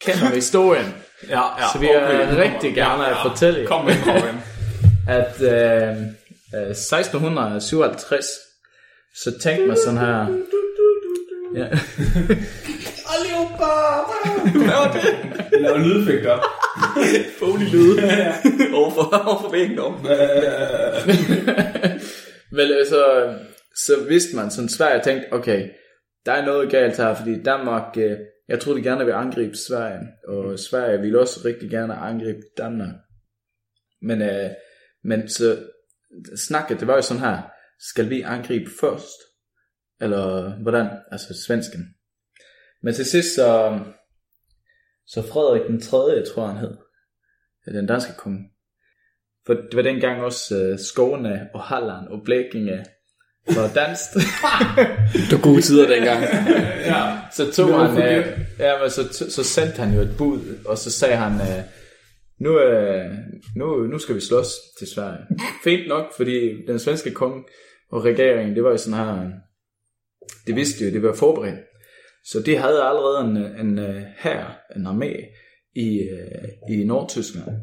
[0.00, 0.86] kender historien,
[1.28, 1.66] Ja, ja.
[1.72, 3.66] Så vil jeg okay, rigtig gerne fortælle jer.
[3.66, 4.40] Kom ind, kom ind.
[5.08, 5.96] at øh,
[6.54, 8.26] øh, 1657,
[9.14, 10.26] så tænkte man sådan her,
[11.54, 11.66] ja,
[14.52, 15.60] Hvad var det?
[15.60, 16.38] Lav lydeffekter.
[17.38, 17.98] Foley lyd.
[18.78, 20.04] overfor, overfor væggen om.
[22.52, 23.32] Vel, øh, så,
[23.74, 25.68] så vidste man sådan, Sverige tænkte, okay,
[26.26, 28.16] der er noget galt her, fordi Danmark, øh,
[28.48, 32.94] jeg tror de gerne vil angribe Sverige, og Sverige ville også rigtig gerne angribe Danmark.
[34.02, 34.50] Men, øh,
[35.04, 35.68] men så
[36.36, 37.42] snakket, det var jo sådan her,
[37.78, 39.18] skal vi angribe først?
[40.00, 40.86] Eller hvordan?
[41.12, 41.94] Altså svensken.
[42.82, 43.80] Men til sidst så,
[45.06, 46.76] så Frederik den 3., tror jeg, han hed,
[47.74, 48.50] den danske konge,
[49.46, 52.84] for det var dengang også uh, Skåne og Halland og Blekinge
[53.54, 54.14] var dansk.
[55.30, 56.22] Det var gode tider dengang.
[56.86, 57.18] Ja.
[57.32, 58.24] så tog han, forkert.
[58.58, 61.62] ja, men så, så sendte han jo et bud, og så sagde han, uh,
[62.40, 63.12] nu, uh,
[63.56, 65.18] nu, nu skal vi slås til Sverige.
[65.64, 67.44] Fint nok, fordi den svenske konge
[67.92, 69.30] og regeringen, det var jo sådan her,
[70.46, 71.60] det vidste jo, det var forberedt.
[72.24, 73.36] Så de havde allerede en,
[73.66, 74.44] en uh, her,
[74.76, 75.12] en armé
[75.74, 77.56] i, uh, i Nordtyskland,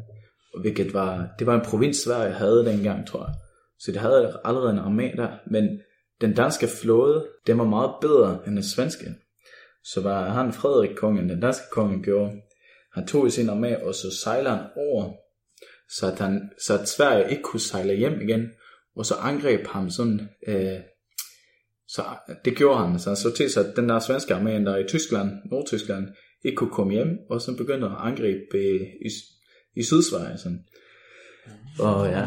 [0.54, 3.34] og hvilket var, det var en provins, Sverige havde dengang, tror jeg.
[3.78, 5.80] Så de havde allerede en armé der, men
[6.20, 9.14] den danske flåde, den var meget bedre end den svenske.
[9.84, 12.32] Så var han Frederik kongen, den danske konge gjorde,
[12.94, 15.12] han tog i sin armé, og så sejlede han over
[15.88, 18.50] så at, han, så at Sverige ikke kunne sejle hjem igen,
[18.96, 20.80] og så angreb ham sådan, øh,
[21.88, 22.02] så
[22.44, 24.88] det gjorde han, så han så til, så at den der svenske armé, der i
[24.88, 26.08] Tyskland, Nordtyskland,
[26.44, 29.08] ikke kunne komme hjem, og så begyndte at angribe øh, i,
[29.76, 30.64] i Sydsverige, sådan.
[31.78, 32.22] Og ja,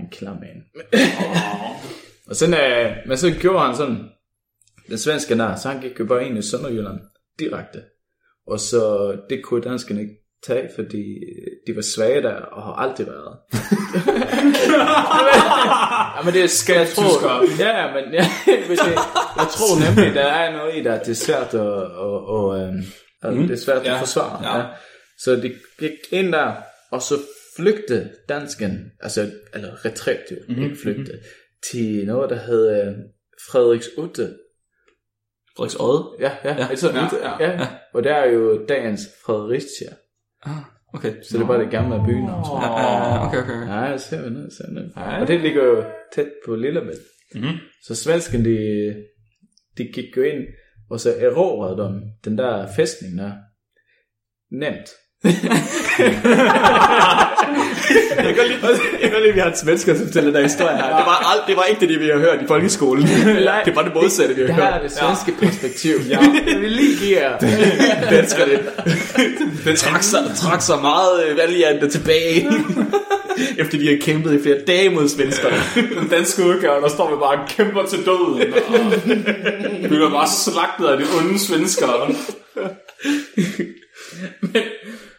[0.00, 0.64] en klam en.
[2.28, 4.04] og sådan, øh, men så gjorde han sådan,
[4.88, 7.00] den svenske der, så han gik jo bare ind i Sønderjylland
[7.38, 7.82] direkte.
[8.46, 10.14] Og så det kunne danskerne ikke
[10.46, 11.04] tage, fordi
[11.66, 13.36] de var svage der, og har altid været.
[16.16, 17.02] ja, men det skal jeg tro.
[17.58, 18.26] Ja, men ja,
[18.68, 18.78] det,
[19.36, 21.66] jeg tror nemlig, der er noget i det, at det er svært at, at,
[22.34, 22.74] at,
[23.22, 24.40] at, at det er svært at forsvare.
[24.42, 24.58] ja.
[24.58, 24.64] Ja.
[25.18, 26.52] Så de gik ind der,
[26.92, 27.14] og så
[27.56, 30.64] flygte dansken, altså, eller retræt jo, mm-hmm.
[30.64, 31.12] ikke flygte,
[31.70, 32.94] til noget, der hed øh,
[33.50, 34.36] Frederiks Utte.
[35.56, 36.04] Frederiks Odde.
[36.20, 37.50] Ja, ja, Ja, ja, altså, ja, ja, ja.
[37.50, 37.66] ja, ja.
[37.94, 39.94] Og der er jo dagens Fredericia.
[40.42, 40.52] Ah,
[40.94, 41.22] okay.
[41.22, 42.70] Så det er bare det gamle byen, tror jeg.
[42.70, 43.62] Ja, ja, okay, okay.
[43.62, 43.90] okay.
[43.90, 44.50] Ja, ser vi ned.
[45.20, 45.84] Og det ligger jo
[46.14, 47.00] tæt på Lillebælt.
[47.34, 47.58] Mhm.
[47.86, 48.58] Så svensken, de,
[49.78, 50.44] de gik jo ind,
[50.90, 53.32] og så erobrede de den der fæstning der.
[54.50, 54.90] Nemt.
[58.16, 58.58] Jeg kan godt lide,
[58.92, 60.84] jeg kan godt lide, at vi har en svensker, som fortæller den her historie her.
[60.96, 63.02] Det var, alt, det var ikke det, vi har hørt i folkeskolen.
[63.64, 64.82] det var det modsatte, vi har Det her er hørt.
[64.82, 65.46] det svenske ja.
[65.46, 65.94] perspektiv.
[66.08, 66.18] Ja.
[66.52, 67.38] Jeg vil lige give jer.
[68.10, 68.58] Danskerne
[69.64, 72.48] den trak, sig, trak sig meget øh, valiante tilbage.
[73.58, 75.56] Efter de har kæmpet i flere dage mod svenskerne.
[76.00, 78.54] Den danske udgave, der står vi bare og kæmper til døden.
[79.84, 82.14] Og vi var bare slagtet af de onde svenskere.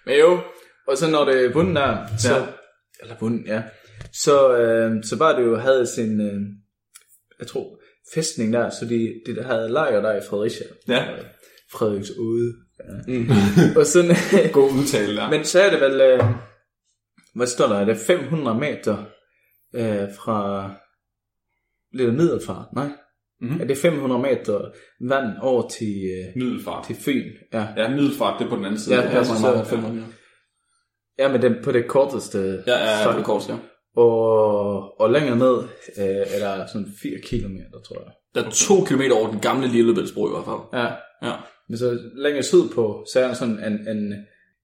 [0.06, 0.40] Men jo,
[0.88, 2.46] og så når det er bunden der, så, Ja.
[3.02, 3.64] eller bunden, ja,
[4.14, 6.42] så, øh, så var det jo, havde sin, øh,
[7.40, 7.80] jeg tror,
[8.14, 10.66] fæstning der, så de, de der havde lejr der i Fredericia.
[10.88, 11.06] Ja.
[11.72, 12.54] Frederiks ude.
[12.80, 13.14] Ja.
[13.14, 13.28] Mm.
[13.80, 14.16] og sådan,
[14.54, 15.30] God udtale der.
[15.30, 16.24] men så er det vel, øh,
[17.36, 18.98] hvad står der, er det 500 meter
[19.76, 20.72] øh, fra
[21.94, 22.90] lidt middelfart, nej?
[23.42, 23.62] Mhm.
[23.62, 24.72] Er det 500 meter
[25.10, 26.86] vand over til, øh, Middelfart.
[26.86, 27.32] til Fyn?
[27.54, 28.96] Ja, Ja, middelfart, det er på den anden side.
[28.96, 30.02] Ja, det det er er så- meget, så- meget, ja.
[31.20, 33.56] Ja men den, på det korteste Ja, ja, ja, på det kors, ja.
[33.96, 35.58] Og, og længere ned
[35.98, 38.12] øh, er der sådan 4 kilometer, tror jeg.
[38.36, 40.82] Der er to kilometer over den gamle Lillebæltsbro i hvert fald.
[40.84, 40.88] Ja.
[41.30, 41.36] Ja.
[41.70, 44.14] Men så længere sydpå, så er der sådan en, en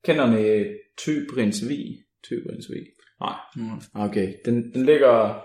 [0.04, 1.98] kender ni Tybrinsvig?
[2.24, 2.86] Tybrinsvig.
[3.20, 3.36] Nej.
[3.96, 5.44] Okay, den, den ligger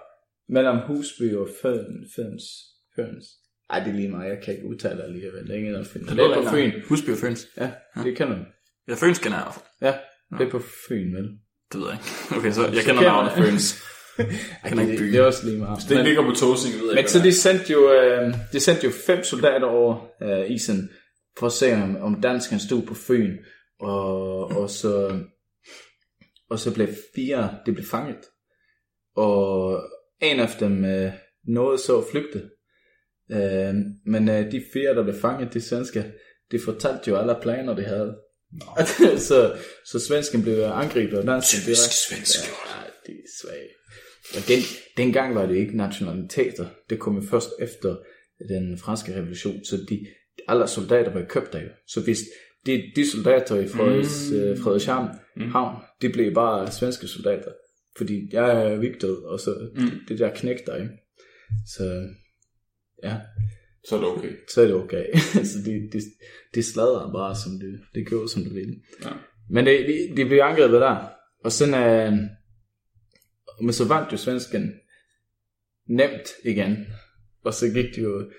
[0.48, 2.44] mellem Husby og Føn, Føns.
[2.96, 3.24] Føns.
[3.70, 5.42] Ej, det er lige mig, jeg kan ikke udtale det alligevel.
[5.42, 6.14] Det er ingen, der finder.
[6.14, 6.70] Det er på Fyn.
[6.88, 7.48] Husby og Føns.
[7.56, 7.70] Ja,
[8.04, 8.46] det kender man.
[8.88, 9.64] Ja, Føns kender jeg i hvert fald.
[9.82, 9.94] Ja,
[10.30, 10.58] det er på
[10.88, 11.28] Fyn, vel?
[11.72, 12.36] Det ved jeg ikke.
[12.38, 13.82] Okay, så jeg Så kender navnet Føns.
[14.18, 15.12] Ej, Kender ikke det, byen.
[15.12, 15.78] det er også lige meget.
[15.88, 18.86] Det ligger på Tosing, jeg ved Men ikke, så de sendte jo, øh, de sendte
[18.86, 20.90] jo fem soldater over øh, isen,
[21.38, 23.36] for at se om, om dansken stod på Fyn,
[23.80, 25.20] og, og så
[26.50, 28.24] og så blev fire, det blev fanget.
[29.16, 29.80] Og
[30.22, 31.12] en af dem øh,
[31.48, 32.50] nåede så at flygte.
[33.32, 33.74] Øh,
[34.06, 36.12] men øh, de fire, der blev fanget, de svenske,
[36.50, 38.18] de fortalte jo alle planer, de havde.
[39.28, 41.60] så, så svensken blev angrebet af dansken.
[41.60, 41.94] Direkte.
[41.94, 42.38] svensk.
[42.46, 43.68] Ja, de er svage.
[44.36, 44.60] Og den,
[44.96, 46.66] dengang var det ikke nationaliteter.
[46.90, 47.96] Det kom jo først efter
[48.48, 49.64] den franske revolution.
[49.64, 50.06] Så de,
[50.48, 51.68] alle soldater var købt der jo.
[51.88, 52.18] Så hvis
[52.66, 54.36] de, de soldater i Frederiks, mm.
[54.36, 55.50] uh, Frederikshavn mm.
[55.50, 57.52] havn, de blev bare svenske soldater.
[57.96, 59.82] Fordi jeg er vigtig, og så mm.
[59.82, 60.94] det, det der knæk der, ikke?
[61.66, 62.08] Så
[63.02, 63.16] ja,
[63.88, 64.32] Så er det okay.
[64.54, 65.04] så er det okay.
[65.50, 66.00] så de, de,
[66.54, 68.74] de sladrer bare, som det, det gjorde, som det ville.
[69.04, 69.10] Ja.
[69.50, 71.08] Men det, de, de blev angrebet der.
[71.44, 72.12] Og sådan, øh,
[73.60, 74.72] men så vandt jo svensken
[75.88, 76.86] nemt igen.
[77.44, 78.30] Og så gik det jo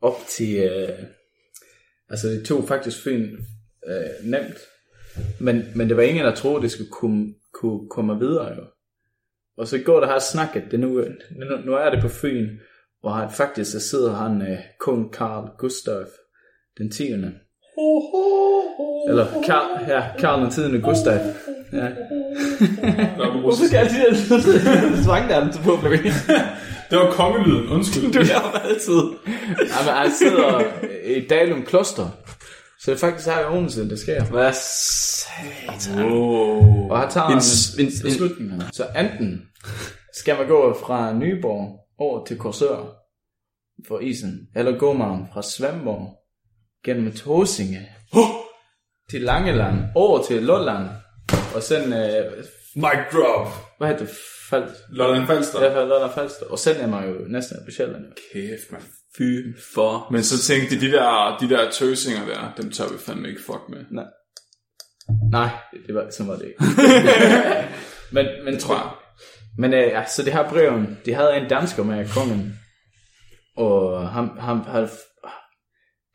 [0.00, 0.98] op til, øh,
[2.08, 3.36] altså det tog faktisk Fyn
[3.86, 4.58] øh, nemt.
[5.40, 8.64] Men, men det var ingen, der troede, det skulle kunne, kunne komme videre jo.
[9.56, 10.88] Og så går der her snakket, det nu,
[11.30, 12.58] nu, nu er det på Fyn,
[13.04, 16.06] og han, faktisk så sidder han øh, kong Karl Gustav
[16.78, 17.02] den 10.
[19.08, 20.80] Eller Karl, ja, Karl den 10.
[20.80, 21.20] Gustav.
[21.72, 21.88] Ja.
[23.40, 24.16] Hvorfor skal jeg altid
[25.04, 25.78] svange der til på?
[26.90, 28.12] Det var kongelyden, undskyld.
[28.12, 29.00] Du er altid.
[29.58, 30.62] Ja, men han sidder
[31.04, 32.08] i Dalum Kloster.
[32.80, 34.24] Så det er faktisk her i Odense, det sker.
[34.24, 36.12] Hvad satan?
[36.12, 36.90] Wow.
[36.90, 37.42] Og her tager En, han
[37.78, 38.64] en, en, beslutningerne.
[38.72, 39.42] Så enten
[40.14, 42.94] skal man gå fra Nyborg over til Korsør
[43.88, 46.18] for isen, eller går man fra Svendborg
[46.84, 47.88] gennem Tåsinge
[49.10, 50.88] til Langeland, over til Lolland,
[51.54, 52.44] og sen, øh,
[52.76, 53.48] Mic drop.
[53.78, 54.14] hvad hedder det,
[54.50, 55.64] Falt, Lolland Falster.
[55.64, 58.04] Ja, Lolland Falster, og sen er man jo næsten på Sjælland.
[58.32, 58.80] Kæft, man.
[59.16, 60.08] fy for.
[60.12, 63.40] Men så tænkte de, de der, de der tøsinger der, dem tør vi fandme ikke
[63.46, 63.84] fuck med.
[63.90, 64.04] Nej.
[65.30, 65.50] Nej,
[65.86, 66.64] det var, sådan var det ikke.
[68.12, 68.90] Men, men tror jeg.
[69.58, 72.58] Men øh, ja, så det her brev, de havde en dansker med kongen,
[73.56, 74.88] og han, han havde,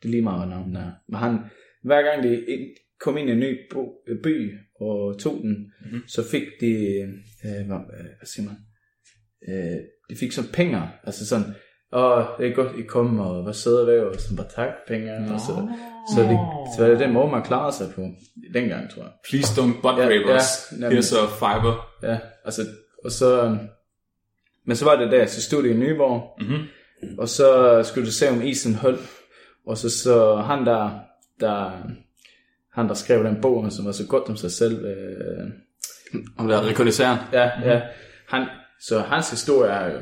[0.02, 1.38] det er lige meget, hvad navnet er, men han,
[1.84, 2.44] hver gang de
[3.00, 3.92] kom ind i en ny bo,
[4.24, 6.02] by og tog den, mm-hmm.
[6.08, 6.72] så fik de,
[7.44, 8.56] øh, hvad, øh, hvad siger man,
[9.48, 9.80] øh,
[10.10, 11.54] de fik så penge, altså sådan,
[11.92, 15.12] og det er godt, I kom, og var søde ved, og sådan bare tak, penge,
[15.34, 15.68] og så,
[16.14, 16.38] så, det,
[16.76, 18.02] så det er den måde, man klarer sig på,
[18.54, 19.12] dengang, tror jeg.
[19.28, 20.72] Please don't butt Ja, rape ja, us.
[20.72, 20.98] nemlig.
[20.98, 21.74] Here's a fiber.
[22.02, 22.62] Ja, altså,
[23.04, 23.58] og så,
[24.66, 26.66] men så var det der, så stod det i Nyborg, Mhm.
[27.18, 29.10] og så skulle du se, om isen holdt,
[29.66, 31.00] og så, så han der,
[31.40, 31.70] der,
[32.74, 35.50] han der skrev den bog, som var så godt om sig selv, øh,
[36.38, 37.18] Om det er rekognosceren.
[37.32, 37.80] ja, ja,
[38.28, 38.46] han,
[38.80, 39.98] så hans historie er jo,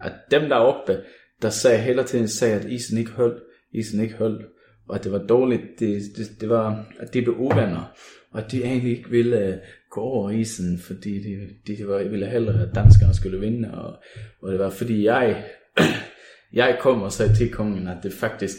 [0.00, 1.00] at dem der oppe,
[1.42, 3.42] der sagde hele tiden, sagde, at isen ikke holdt,
[3.72, 4.46] isen ikke holdt,
[4.88, 7.92] og at det var dårligt, det, det, det var, at de blev uvenner,
[8.32, 9.54] og at de egentlig ikke ville øh,
[9.90, 14.02] gå over isen, fordi de, de var, ville hellere, at danskerne skulle vinde, og,
[14.42, 15.44] og det var fordi jeg,
[16.52, 18.56] jeg kom og sagde til kongen, at det faktisk,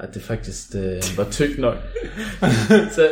[0.00, 1.76] at det faktisk øh, var tykt nok.
[2.96, 3.10] så,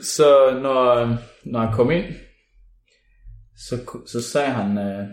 [0.00, 2.04] så når, når han kom ind,
[3.56, 5.08] så, så sagde han, øh,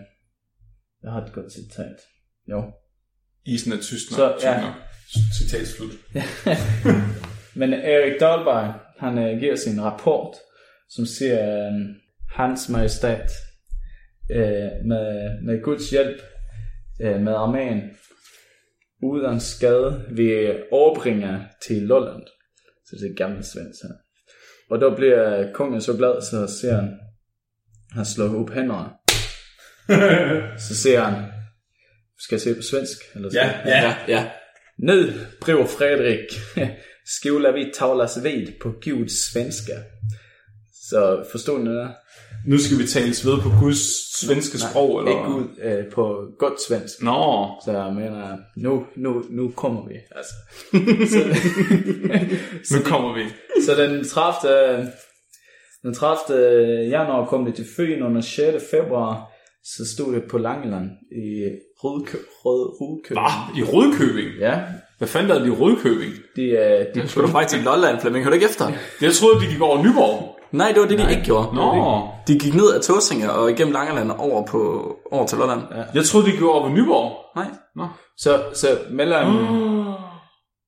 [1.04, 1.96] jeg har et godt citat.
[2.50, 2.72] Jo.
[3.46, 4.18] Isen er tysk nok.
[4.18, 4.62] Så, ja.
[4.62, 4.74] nok.
[5.38, 5.92] Citat slut.
[7.60, 10.36] Men Erik Dahlberg, han øh, giver sin rapport,
[10.96, 11.74] som siger, øh,
[12.30, 13.32] hans majestat
[14.32, 16.22] øh, med, med Guds hjælp
[17.02, 17.98] øh, med arméen
[19.04, 22.24] uden skade vi overbringer til Lolland.
[22.86, 23.96] Så det er gammelt svensk her.
[24.70, 27.00] Og der bliver kongen så glad, så ser han,
[27.92, 28.90] han slår op hænderne.
[30.68, 31.32] så ser han,
[32.20, 32.98] skal jeg se på svensk?
[33.16, 33.30] Eller?
[33.34, 33.84] Ja, ja.
[33.84, 34.32] Ja, ja.
[34.78, 35.04] Nu,
[35.42, 36.28] brev Fredrik,
[37.20, 39.74] skola vi talas vid på Guds svenska.
[40.92, 41.90] Så forstod ni det?
[42.48, 43.84] Nu skal vi tales ved på Guds
[44.20, 45.12] svenske sprog, eller?
[45.12, 47.02] Ikke ud øh, på godt svensk.
[47.02, 49.96] Nå, Så jeg mener, nu, nu, nu kommer vi.
[50.16, 50.34] Altså.
[52.76, 53.24] nu kommer vi.
[53.66, 54.88] Så den 30.
[55.84, 56.90] Den 30.
[56.90, 58.64] januar kom det til Fyn, og den 6.
[58.72, 59.32] februar,
[59.64, 61.50] så stod det på Langeland i
[61.84, 63.26] Rødkø Rød Rødkøbing.
[63.26, 64.30] Ah, i Rødkøbing.
[64.40, 64.60] Ja,
[64.98, 66.14] Hvad fanden lavede de i Rødkøbing?
[66.36, 68.26] de, øh, de, Skulle du faktisk til Lolland, Flemming?
[68.26, 68.66] Du ikke efter?
[69.02, 70.41] Jeg troede, de gik over Nyborg.
[70.52, 71.56] Nej, det var det, de ikke gjorde.
[71.56, 75.62] Nå, De gik ned ad Tåsinge og igennem Langeland og over, på, over til Lolland.
[75.76, 75.84] Ja.
[75.94, 77.12] jeg troede, de gik over ved Nyborg.
[77.36, 77.48] Nej.
[77.76, 77.88] Nå.
[78.18, 79.28] så, så mellem...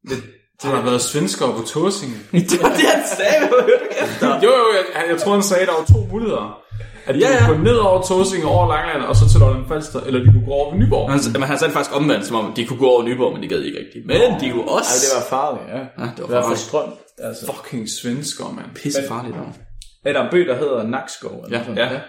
[0.09, 0.17] Det,
[0.61, 2.15] Der har været svenskere på Tåsinge.
[2.51, 3.39] Det var det, han sagde.
[3.49, 3.73] Hørte du
[4.03, 4.27] efter?
[4.43, 6.57] Jo, jo, jeg, jeg tror, han sagde, at der var to muligheder.
[7.05, 7.45] At de Ja, ja, ja.
[7.47, 10.45] kunne gå ned over Tåsinge over Langland, og så til Lolland Falster, eller de kunne
[10.45, 11.11] gå over ved Nyborg.
[11.11, 13.43] Han, men han sagde det faktisk omvendt, som om de kunne gå over Nyborg, men
[13.43, 14.05] de gad ikke rigtigt.
[14.05, 14.91] Men de kunne også...
[14.93, 15.81] Ej, det var farligt, ja.
[16.03, 16.59] Ja, det var Det var for farligt.
[16.59, 16.89] strøm.
[17.27, 17.45] Altså.
[17.53, 18.65] Fucking svenskere, mand.
[18.75, 19.36] pisse farligt.
[19.36, 19.47] dog.
[20.06, 21.43] Er der en by, der hedder Nakskov?
[21.45, 21.99] Eller Ja, sådan, ja.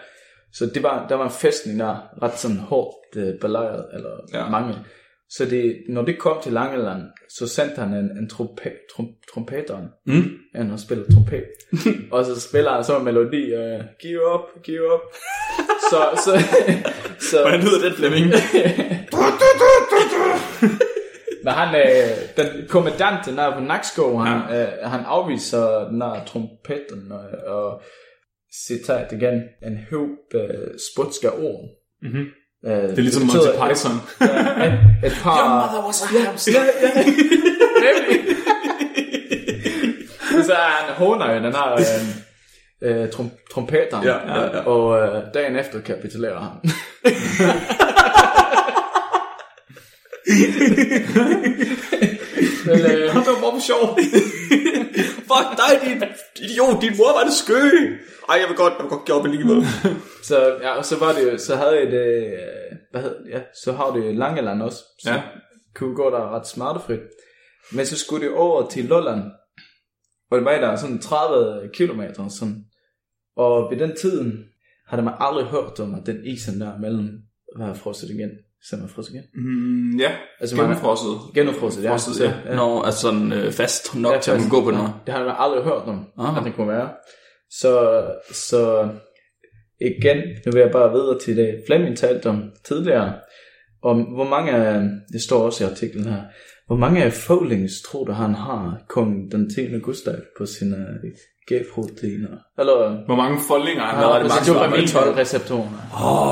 [0.52, 4.48] Så det var, der var en fæstning der, ret sådan hårdt øh, belejret, eller Ja.
[4.48, 4.74] mange.
[5.30, 7.02] Så det, når det kom til Langeland,
[7.38, 10.24] så sendte han en, en trompe, trom, trompeteren, Mm.
[10.54, 11.44] han har spillet trompet.
[12.12, 15.00] og så spiller han så en melodi, øh, give up, give up.
[15.90, 16.38] så, så,
[17.30, 18.26] så, Hvordan lyder det, Flemming?
[21.44, 24.62] Men han, øh, den kommandanten der på Nakskov, han, ja.
[24.62, 27.82] øh, han afviser den der trompeten og, og
[28.66, 31.60] citat igen, en høb øh, spotske ord.
[32.02, 32.26] Mhm.
[32.66, 33.96] Øh, det Det er ligesom Monty Python.
[34.20, 34.72] Ja, et,
[35.04, 35.84] et par...
[35.86, 36.52] was a hamster.
[36.52, 37.02] Ja, ja,
[37.84, 38.36] nemlig.
[40.46, 41.72] så er han håner jo den her
[42.82, 44.60] øh, øh, trom, trompeteren, Ja, ja, ja.
[44.60, 46.70] og øh, dagen efter kapitulerer han.
[52.66, 53.98] Men, øh, Det var for sjov.
[55.30, 56.02] Fuck dig, din
[56.44, 56.82] idiot.
[56.82, 57.60] Din mor var det skø.
[58.28, 59.64] Ej, jeg vil godt, jeg vil godt give op måde.
[60.22, 63.40] Så, ja, og så var det jo, så havde jeg det, øh, hvad hed, ja,
[63.64, 65.22] så har det Langeland også, så Ja.
[65.74, 67.00] kunne gå der ret smertefrit.
[67.72, 69.22] Men så skulle det over til Lolland,
[70.30, 72.64] og det var der sådan 30 kilometer, sådan.
[73.36, 74.44] Og ved den tiden
[74.88, 77.08] havde man aldrig hørt om, at den isen der mellem
[77.58, 78.30] var frosset igen.
[78.68, 79.24] Så man frosset igen.
[79.34, 81.14] Mm, ja, Altså, man- gennemfrosset.
[81.34, 81.92] Genudfrosset, ja.
[81.92, 82.54] Frosset, Så, ja.
[82.56, 84.92] Nå, altså sådan øh, fast nok til at man gå på noget.
[85.06, 86.38] Det havde man aldrig hørt om, Aha.
[86.40, 86.90] at det kunne være.
[87.50, 88.88] Så, så
[89.80, 93.12] igen, nu vil jeg bare videre til det, Flemming talte om tidligere,
[93.82, 96.22] om hvor mange, af- det står også i artiklen her,
[96.66, 99.78] hvor mange af Folings tror du, han har kong den 10.
[99.78, 100.76] Gustav på sine
[101.52, 102.36] G-proteiner?
[102.58, 105.78] Eller Hvor mange foldinger han har havde det det max max var dopamin receptorerne.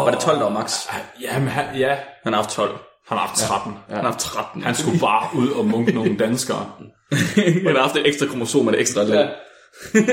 [0.05, 0.73] Var det 12, der var max?
[1.23, 2.71] Jamen, han, ja, Han har haft 12.
[3.09, 3.73] han har haft 13.
[3.89, 4.63] Han har haft 13.
[4.63, 6.67] Han skulle bare ud og munke nogle danskere.
[7.67, 9.29] Han har haft et ekstra kromosom og et ekstra land.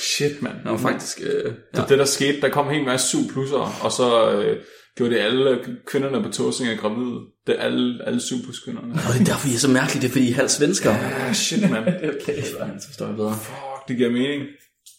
[0.00, 0.54] Shit, mand.
[0.62, 1.20] Han var faktisk...
[1.20, 1.82] Øh, Det ja.
[1.82, 2.40] er det, der skete.
[2.40, 4.56] Der kom en hel masse syv plusser, og så øh,
[4.96, 7.20] gjorde det alle kvinderne på Tåsinge gravide.
[7.46, 8.20] Det er alle, alle
[8.64, 8.92] kvinderne.
[8.92, 10.90] Og det er derfor, I er så mærkeligt, det er fordi I er halvt svensker.
[10.90, 11.86] Ah, shit, mand.
[12.22, 13.34] okay, så forstår jeg bedre.
[13.34, 14.42] Fuck, det giver mening.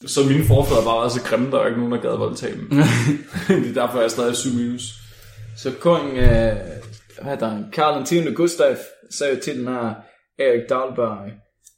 [0.05, 2.69] Så mine forfædre bare var så grimme, der var ikke nogen, der gad voldtage dem.
[3.63, 4.83] det er derfor, jeg er stadig 7 minus.
[5.57, 6.55] Så kong, øh,
[7.21, 8.33] hvad hedder han, Karl 10.
[8.33, 8.75] Gustav
[9.11, 9.93] sagde til den her
[10.39, 11.31] Erik Dahlberg,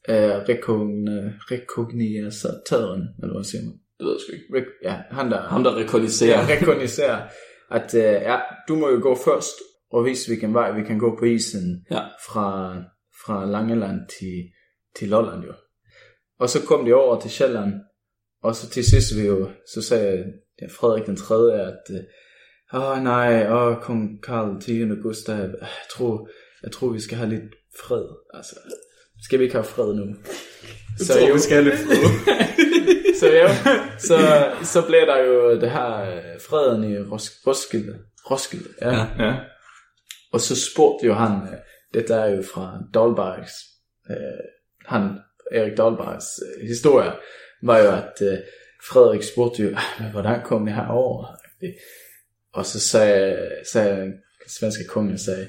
[0.10, 3.74] øh, rekogn- rekognisatøren, eller hvad siger man?
[4.00, 4.48] Det ved jeg sgu ikke.
[4.58, 6.40] Rek- ja, han der, Ham, der rekogniserer.
[6.42, 7.22] ja, rekogniserer,
[7.72, 8.38] at øh, ja,
[8.68, 9.56] du må jo gå først
[9.92, 12.02] og vise, hvilken vej vi kan gå på isen Ja.
[12.28, 12.76] fra,
[13.26, 14.44] fra Langeland til,
[15.00, 15.54] til Lolland jo.
[16.40, 17.74] Og så kom de over til Sjælland,
[18.44, 20.26] og så til sidst vi jo, så sagde
[20.62, 21.54] ja, Frederik den 3.
[21.54, 24.86] at øh, åh nej, åh kong Karl 10.
[25.02, 26.30] Gustav, jeg tror,
[26.64, 28.56] jeg tror vi skal have lidt fred, altså,
[29.24, 30.16] skal vi ikke have fred nu?
[30.98, 32.36] Så tror, jo, vi skal have lidt fred.
[33.20, 33.48] så jo,
[33.98, 34.18] så,
[34.64, 38.00] så blev der jo det her øh, freden i Ros- Roskilde,
[38.32, 38.90] Roskilde, ja.
[38.90, 39.08] Ja.
[39.20, 39.26] ja.
[39.26, 39.36] Ja.
[40.34, 41.58] Og så spurgte jo han, øh,
[41.94, 43.54] det der er jo fra Dahlbergs,
[44.10, 44.16] øh,
[44.86, 45.20] han,
[45.52, 47.12] Erik Dahlbergs øh, historie,
[47.64, 48.38] var jo, at øh,
[48.90, 51.36] Frederik spurgte jo, "Ah, men hvordan kom I herover?
[52.54, 54.14] Og så sagde, sagde den
[54.48, 55.48] svenske konge, sagde,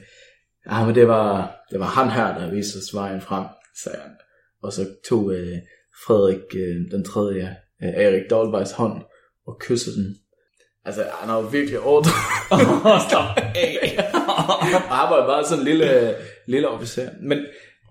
[0.70, 3.46] ja, men det var, det var han her, der viste os vejen frem,
[3.84, 4.10] sagde han.
[4.62, 5.58] Og så tog øh,
[6.06, 9.02] Frederik øh, den tredje, øh, Erik Dahlbergs hånd,
[9.46, 10.16] og kyssede den.
[10.84, 12.12] Altså, han har jo virkelig ordret.
[13.08, 13.96] Stop af.
[14.98, 16.14] Han var bare sådan en lille,
[16.46, 17.10] lille officer.
[17.22, 17.38] Men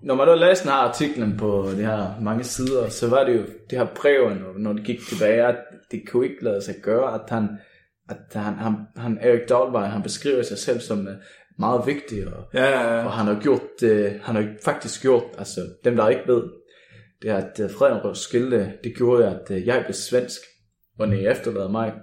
[0.03, 3.77] når man da læste artiklen på de her mange sider, så var det jo det
[3.77, 5.55] her brev, når- det gik tilbage, at
[5.91, 7.47] det kunne ikke lade sig gøre, at han,
[8.09, 11.13] at han, han, han Erik Dahlberg, han beskriver sig selv som øh,
[11.59, 13.05] meget vigtig, og, Ja, ja, ja.
[13.05, 16.43] og han har gjort, øh, han har faktisk gjort, altså dem der ikke ved,
[17.21, 20.39] det er, at øh, Frederik skilte, det gjorde, at øh, jeg blev svensk,
[20.99, 21.93] og ni efterlader mig,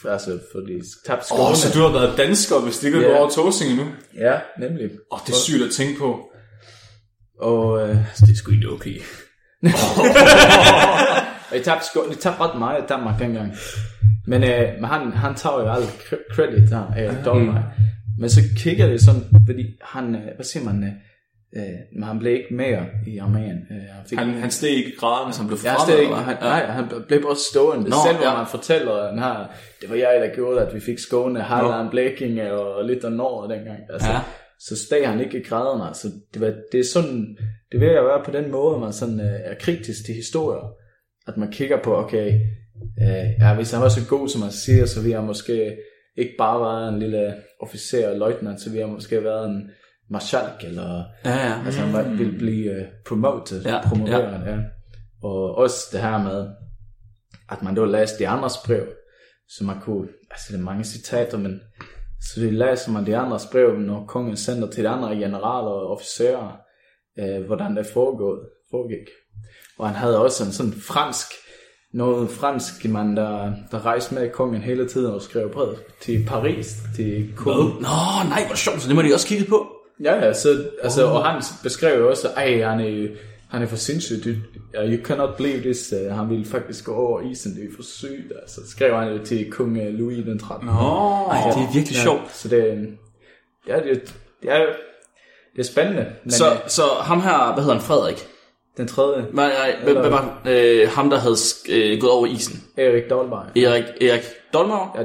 [0.00, 0.72] for, altså, fordi
[1.06, 3.20] tabte Åh, oh, så du har været dansker, hvis det ikke yeah.
[3.20, 3.84] over Tåsinge nu.
[4.14, 4.84] Ja, nemlig.
[4.84, 6.30] Åh, oh, det er sygt at tænke på.
[7.40, 7.88] Og, øh,
[8.20, 8.96] Det er sgu ikke okay.
[9.98, 10.04] og
[11.54, 13.52] jeg tabte, sko- jeg tabte ret meget i Danmark dengang.
[14.26, 17.62] Men, øh, men han, han tager jo alt cre- credit her, Erik Dahlberg.
[18.18, 22.18] Men så kigger det sådan, fordi han, øh, hvad siger man, øh, øh, men han
[22.18, 23.74] blev ikke mere i arméen.
[23.74, 26.36] Øh, han fik, Han, han steg ikke i graderne, som blev fremmed, ikke, eller han,
[26.40, 27.90] nej, han blev bare stående.
[27.90, 28.30] Nå, Selv ja.
[28.30, 29.46] han fortæller den her,
[29.80, 33.54] det var jeg, der gjorde, at vi fik Skåne, Halland, Blekinge og lidt af Norge
[33.54, 33.78] dengang.
[33.92, 34.18] Altså, Ja.
[34.60, 35.86] Så steg han ikke i graderne.
[35.86, 37.36] Altså, det, var, det er sådan,
[37.72, 40.72] det vil jeg være på den måde, at man sådan, øh, er kritisk til historier.
[41.28, 42.40] At man kigger på, okay,
[43.02, 45.76] øh, ja, hvis han var så god, som man siger, så ville han måske
[46.16, 49.70] ikke bare være en lille officer og løjtnant, så ville han måske været en
[50.10, 51.64] marskalk, eller Ja, ja.
[51.64, 54.52] Altså han var, ville blive uh, promoted, ja, promoveret, ja.
[54.52, 54.60] ja.
[55.22, 56.48] Og også det her med,
[57.50, 58.86] at man da læste de andres brev,
[59.48, 61.60] så man kunne, altså det er mange citater, men
[62.20, 65.90] så det læser man de andres brev, når kongen sender til de andre generaler og
[65.90, 66.56] officerer,
[67.18, 68.40] øh, hvordan det foregået,
[68.70, 69.08] foregik.
[69.78, 71.26] Og han havde også en sådan fransk,
[71.92, 76.76] noget fransk mand, der, der rejste med kongen hele tiden og skrev brev til Paris,
[76.96, 77.72] til kongen.
[77.72, 79.66] Nå, nej, hvor sjovt, så det må de også kigge på.
[80.04, 83.08] Ja, ja, så, altså, og han beskrev jo også, ej, han er,
[83.50, 84.36] han er for sindssyg,
[84.78, 87.82] uh, you cannot believe this, uh, han ville faktisk gå over isen, det er for
[87.82, 90.66] sygt, altså, skrev han jo til kong øh, Louis den 13.
[90.66, 92.36] Nå, Ej, det er virkelig sjovt.
[92.36, 92.88] Så det,
[93.68, 94.66] ja, det, det er,
[95.56, 96.36] det er spændende, men Så,
[96.66, 98.28] så, så ham her, hvad hedder han, Frederik?
[98.76, 101.36] den tredje, Nej, nej, hvad, var øh, ham, der havde
[101.68, 102.64] øh, gået over isen?
[102.76, 104.22] Erik Dahlberg, Erik, Erik
[104.52, 104.96] Dolmar?
[104.98, 105.04] ja,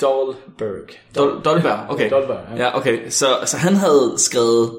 [0.00, 2.10] Dahlberg, Dol, Dolberg, okay.
[2.10, 2.64] Dolberg, ja.
[2.64, 3.08] Ja, okay.
[3.08, 4.70] Så, så han havde skrevet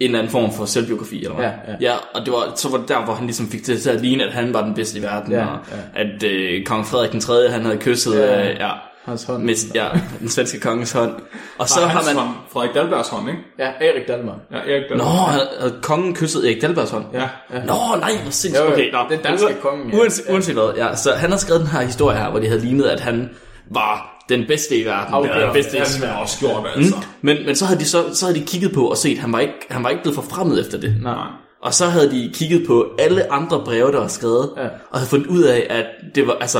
[0.00, 1.44] en eller anden form for selvbiografi, eller hvad?
[1.44, 1.74] Ja, ja.
[1.80, 4.00] ja og det var, så var det der, hvor han ligesom fik det til at
[4.00, 5.58] ligne, at han var den bedste i verden, Ja, og
[5.94, 6.00] ja.
[6.02, 7.48] at øh, kong Frederik den 3.
[7.48, 8.38] han havde kysset Ja.
[8.40, 8.50] ja.
[8.50, 8.70] Øh, ja,
[9.04, 9.86] hans hånd, med, ja,
[10.20, 11.12] den svenske konges hånd.
[11.58, 12.16] Og så har man...
[12.24, 13.40] hånd, Frederik Dahlbergs hånd, ikke?
[13.58, 15.08] ja, Erik Dahlberg, Ja, Erik Nå, Dahlberg.
[15.32, 17.04] havde, havde kongen kysset Erik Dalbergs hånd?
[17.12, 17.20] Ja.
[17.54, 17.58] ja.
[17.64, 18.66] Nå, nej, hvor sindssygt.
[18.66, 18.98] Jo, Okay, nå.
[19.10, 19.98] den danske konge, ja.
[20.00, 20.96] Uanset, uanset hvad, ja.
[20.96, 23.30] Så han har skrevet den her historie her, hvor de havde lignet, at han
[23.70, 25.14] var den bedste i verden.
[25.24, 26.96] Eller den bedste i Det har man også gjort, altså.
[26.96, 27.02] Mm.
[27.22, 29.32] Men, men så havde de så, så havde de kigget på og set, at han
[29.32, 30.94] var ikke, han var ikke blevet forfremmet efter det.
[31.02, 31.26] nej,
[31.62, 34.62] Og så havde de kigget på alle andre breve, der var skrevet, Ja.
[34.62, 36.58] og havde fundet ud af, at det var, altså,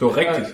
[0.00, 0.46] Det var rigtigt.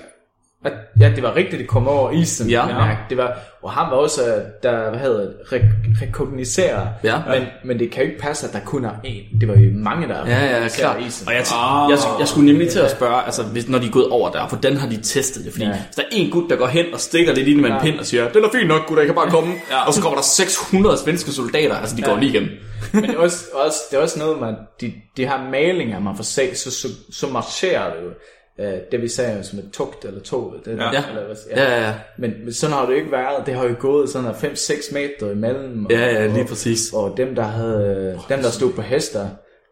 [0.65, 2.51] At, ja, det var rigtigt, det kom over isen.
[2.51, 2.69] Ja.
[2.87, 2.97] ja.
[3.11, 6.89] Det var, og han var også, øh, der, hvad hedder det, re- rekognisere.
[7.05, 7.19] Ja.
[7.29, 9.39] Men, men det kan jo ikke passe, at der kun er én.
[9.41, 10.97] Det var jo mange, der ja, ja, klart.
[11.07, 11.29] isen.
[11.29, 11.91] Og jeg, Ah.
[11.91, 14.47] jeg, jeg, skulle nemlig til at spørge, altså, hvis, når de er gået over der,
[14.49, 15.53] hvordan har de testet det?
[15.53, 15.71] Fordi Ja.
[15.73, 17.99] hvis der er en gut, der går hen og stikker lidt ind med en pind
[17.99, 19.55] og siger, den er fint nok, gut, jeg kan bare komme.
[19.71, 19.87] Ja.
[19.87, 22.51] Og så kommer der 600 svenske soldater, altså de går lige igennem.
[22.93, 26.17] Men det er også, også, det er også noget, man, de, de her malinger, man
[26.17, 28.11] får se, så, så, så marcherer det jo.
[28.61, 30.55] Øh, det vi sagde som et tugt eller tog.
[30.65, 30.85] Det, Ja.
[30.93, 31.09] Ja.
[31.09, 31.95] Eller, hvad- Ja, ja, ja.
[32.19, 33.47] Men, men sådan har det jo ikke været.
[33.47, 35.87] Det har jo gået sådan her 5-6 meter imellem.
[35.87, 36.93] Og, Ja, ja, lige og, præcis.
[36.93, 39.29] og dem, der havde, dem, der stod på hester,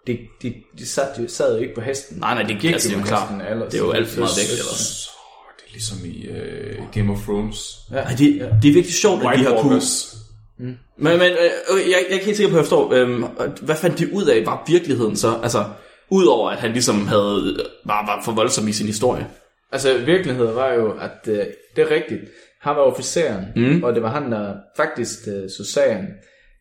[0.07, 2.19] de, de, de sad, jo, sad jo ikke på hesten.
[2.19, 3.29] Nej, nej, det, gik altså, er jo klart.
[3.29, 3.73] hesten ellers.
[3.73, 5.11] Det er jo alt for meget vægt, Så- eller Så
[5.59, 7.79] det er ligesom i øh, Game of Thrones.
[7.93, 8.19] Ja, Ej, det,
[8.63, 9.71] det er virkelig sjovt, at de White har kunne...
[9.71, 10.15] Walkers.
[10.59, 13.23] Men, men øh, okay, jeg, jeg er ikke helt sikker på, at jeg forstår, øh,
[13.63, 15.39] hvad fandt de ud af, var virkeligheden så?
[15.43, 15.65] Altså,
[16.11, 19.27] udover at han ligesom havde, var, var for voldsom i sin historie.
[19.73, 21.47] Altså, virkeligheden var jo, at øh,
[21.77, 22.21] det er rigtigt.
[22.61, 23.85] Han var officeren, mm.
[23.85, 26.07] og det var han, der faktisk øh, så sagen.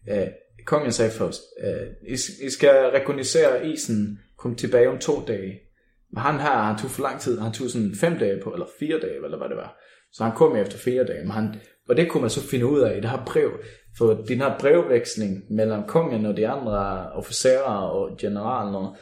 [0.10, 0.28] Øh,
[0.66, 2.14] kongen sagde først, øh, I,
[2.45, 5.60] I skal rekognosere isen, kom tilbage om to dage.
[6.14, 8.66] Men han her, han tog for lang tid, han tog sådan fem dage på, eller
[8.80, 9.78] fire dage, eller hvad det var.
[10.12, 11.56] Så han kom efter fire dage, men han,
[11.89, 13.52] og det kunne man så finde ud af i det her brev,
[13.98, 18.95] for den her brevveksling mellem kongen og de andre officerer og generalen, og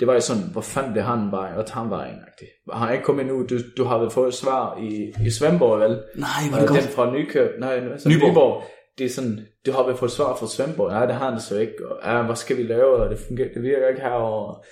[0.00, 2.48] det var jo sådan, hvor fanden det han var, og han var egentlig.
[2.72, 5.80] Han er ikke kommet nu, du, du har vel fået et svar i, i Svendborg,
[5.80, 6.02] vel?
[6.16, 6.94] Nej, hvor det den godt.
[6.94, 8.30] fra Nykøb, nej, altså Nyborg.
[8.30, 8.62] Nyborg.
[8.98, 11.40] Det er sådan, du har vel fået et svar fra Svendborg, nej, det har han
[11.40, 14.62] så ikke, og ja, hvad skal vi lave, og det, fungerer, det virker ikke herovre.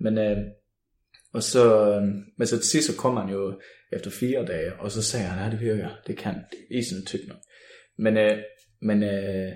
[0.00, 0.36] Men, øh,
[1.34, 2.02] og så, øh,
[2.38, 3.60] men så til sidst så kom han jo
[3.92, 6.34] efter fire dage, og så sagde han, ja, det virker, det kan,
[6.70, 7.38] isen er tyk nok.
[7.98, 8.38] Men, øh,
[8.82, 9.52] men øh,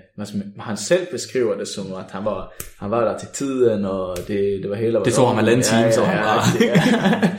[0.59, 4.59] han selv beskriver det som, at han var, han var der til tiden, og det,
[4.61, 4.99] det var hele...
[5.05, 7.29] Det tog ham halvanden time, så han var- ja.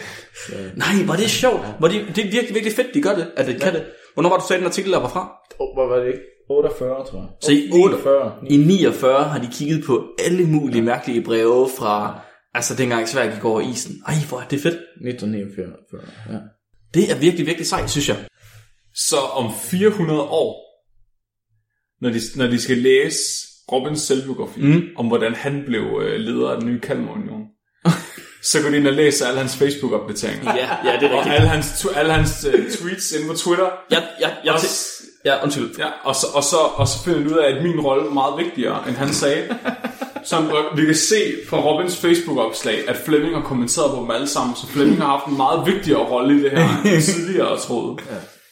[0.82, 1.66] Nej, var det sjovt.
[1.80, 3.82] Var det, det er virkelig, virkelig fedt, de gør det, at de kan det.
[4.14, 5.32] Hvornår var du sagde den artikel, der var fra?
[5.56, 6.20] Hvor var det ikke?
[6.50, 7.28] 48, tror jeg.
[7.40, 8.32] Så i 49.
[8.50, 12.20] I 49 har de kigget på alle mulige mærkelige breve fra,
[12.54, 13.92] altså dengang Sverige gik over isen.
[14.08, 14.74] Ej, hvor er det fedt.
[14.74, 16.00] 1949,
[16.32, 16.38] ja.
[16.94, 18.16] Det er virkelig, virkelig sejt, synes jeg.
[18.94, 20.71] Så om 400 år,
[22.02, 23.18] når de, når de skal læse
[23.72, 24.82] Robins selvbiografi, mm.
[24.96, 27.42] om hvordan han blev øh, leder af den nye Kalmarunion,
[28.50, 30.56] så går de ind og læser alle hans Facebook-opdateringer.
[30.56, 31.34] Ja, ja, det er Og rigtigt.
[31.34, 33.70] alle hans, tu- alle hans uh, tweets inde på Twitter.
[33.90, 34.58] Jeg, jeg, jeg, Og
[35.24, 35.70] ja, undskyld.
[35.78, 38.10] Ja, og så, og, så, og så finder de ud af, at min rolle er
[38.10, 39.42] meget vigtigere, end han sagde.
[40.24, 44.56] Som vi kan se på Robins Facebook-opslag, at Flemming har kommenteret på dem alle sammen,
[44.56, 47.96] så Flemming har haft en meget vigtigere rolle i det her, end jeg tidligere troede.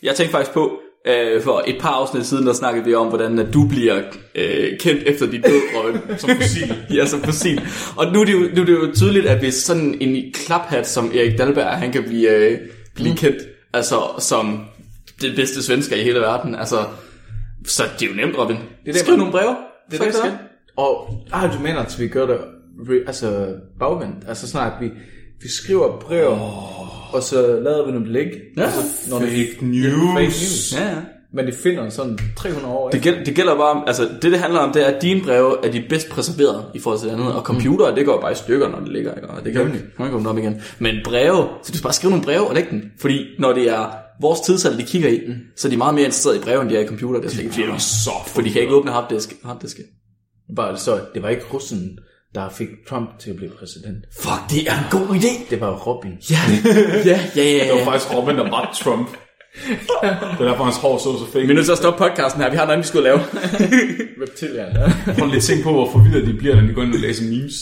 [0.03, 0.71] Jeg tænkte faktisk på,
[1.07, 4.03] øh, for et par afsnit siden, der snakkede vi om, hvordan at du bliver
[4.35, 6.19] øh, kendt efter dit død, Robin.
[6.19, 6.75] Som fossil.
[6.97, 7.63] ja, som fossil.
[7.97, 10.89] Og nu er, det jo, nu er det jo tydeligt, at hvis sådan en klaphat
[10.89, 12.59] som Erik Dalberg, han kan blive, øh,
[12.95, 13.39] blive kendt
[13.73, 14.65] altså, som
[15.21, 16.55] det bedste svensker i hele verden.
[16.55, 16.85] Altså,
[17.65, 18.57] så det er jo nemt, Robin.
[18.87, 19.57] Det er Skriv nogle breve.
[19.91, 20.39] Det er det, skal.
[20.77, 22.39] Og ah, du mener, at vi gør det
[23.07, 24.25] altså bagvendt.
[24.29, 24.91] Altså snart, vi,
[25.43, 27.00] vi skriver brev, oh.
[27.13, 28.33] Og så lader vi dem ligge.
[28.57, 28.63] Ja.
[28.63, 30.15] Altså, når det, Fake fake news.
[30.15, 30.75] news.
[30.81, 30.97] Ja, ja.
[31.33, 34.39] Men det finder sådan 300 år Det, gæld, det gælder bare om, altså det det
[34.39, 37.15] handler om, det er, at dine breve er de bedst preserverede i forhold til det
[37.15, 39.29] andet, og computere, det går bare i stykker, når det ligger, ikke?
[39.29, 39.69] og det kan jo
[40.05, 40.63] ikke komme op igen.
[40.79, 43.69] Men breve, så du skal bare skrive nogle breve og lægge den, fordi når det
[43.69, 43.91] er
[44.21, 45.21] vores tidsalder, de kigger i,
[45.57, 47.31] så er de meget mere interesseret i breve, end de er i computer, det er
[47.33, 49.83] slet ikke så For de kan ikke åbne harddisk, harddiske.
[50.57, 51.99] Bare så, det var ikke russen,
[52.35, 54.05] der fik Trump til at blive præsident.
[54.23, 55.51] Fuck, det er en god idé!
[55.51, 56.13] Det var Robin.
[56.31, 56.39] Ja,
[57.11, 57.65] ja, ja, ja.
[57.65, 57.87] Det var ja.
[57.87, 59.09] faktisk Robin, der var Trump.
[60.39, 61.47] Det er derfor, hans hår så så fake.
[61.47, 63.19] Vi er nødt til at stoppe podcasten her, vi har noget, vi skulle lave.
[64.23, 65.13] Reptilian, ja.
[65.19, 67.25] Prøv lige at tænke på, hvor forvirret de bliver, når de går ind og læser
[67.25, 67.55] memes.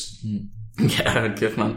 [0.99, 1.73] ja, hold kæft, mand.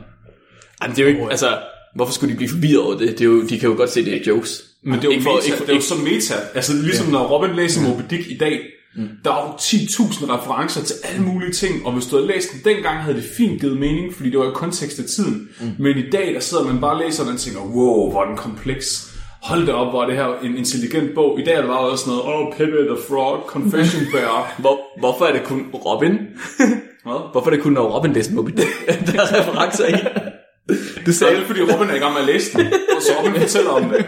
[0.89, 1.57] Det er jo ikke, altså,
[1.95, 3.07] hvorfor skulle de blive forvirret over det?
[3.09, 4.61] det er jo, de kan jo godt se, det er jokes.
[4.83, 6.33] Men det er jo, Ikke for- meta, ikke for- det er jo så meta.
[6.55, 8.59] Altså ligesom når Robin læser Moby Dick i dag,
[8.95, 12.73] der er jo 10.000 referencer til alle mulige ting, og hvis du havde læst den
[12.73, 15.49] dengang, havde det fint givet mening, fordi det var i kontekst af tiden.
[15.79, 18.27] Men i dag, der sidder man bare og læser den og tænker, wow, hvor er
[18.27, 19.07] den kompleks.
[19.41, 21.39] Hold da op, hvor er det her en intelligent bog.
[21.39, 24.53] I dag er det bare også noget, oh, Pepe the Frog, Confession Bear.
[24.63, 26.11] Hvor, hvorfor er det kun Robin?
[27.05, 27.31] Hvad?
[27.31, 28.69] Hvorfor er det kun, når Robin læser Moby Dick,
[29.07, 29.93] der er referencer i?
[31.05, 33.41] Så sagde, det, fordi Robin er i gang med at læse den, og så Robin
[33.41, 34.05] fortæller om det.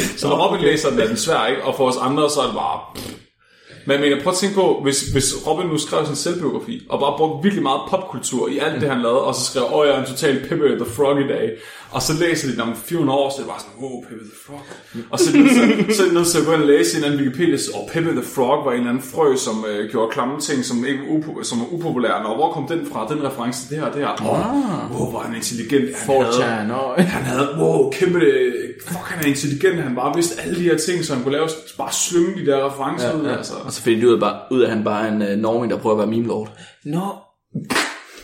[0.00, 1.62] Så når Robin læser den, er den svær, ikke?
[1.62, 2.80] Og for os andre, så er det bare...
[2.94, 3.25] pff.
[3.86, 7.00] Men jeg mener, prøv at tænke på, hvis, hvis Robin nu skrev sin selvbiografi, og
[7.00, 9.94] bare brugte virkelig meget popkultur i alt det, han lavede, og så skrev, åh, jeg
[9.94, 11.50] er en total Pepe the Frog i dag,
[11.90, 14.38] og så læser de den om 400 år, så det bare sådan, wow, Pepe the
[14.46, 14.60] Frog.
[15.10, 15.38] Og så er de
[16.14, 18.64] nødt til, så at gå ind og læse en anden Wikipedia, og Pepe the Frog
[18.64, 21.58] var en eller anden frø, som øh, gjorde klamme ting, som, ikke var upo- som
[21.60, 24.12] var upopulære, og hvor kom den fra, den reference det her det her.
[24.30, 25.96] Oh, wow, hvor er han intelligent.
[25.96, 26.94] Han havde- 4chan, og...
[27.04, 28.20] han havde, wow, kæmpe,
[28.86, 31.48] fuck, han er intelligent, han bare vidste alle de her ting, så han kunne lave,
[31.78, 33.52] bare slynge de der referencer ja, ud, altså.
[33.64, 35.28] og så finder de ud af, bare, ud af at han bare er en uh,
[35.42, 36.58] norming, der prøver at være meme lord.
[36.84, 37.06] Nå.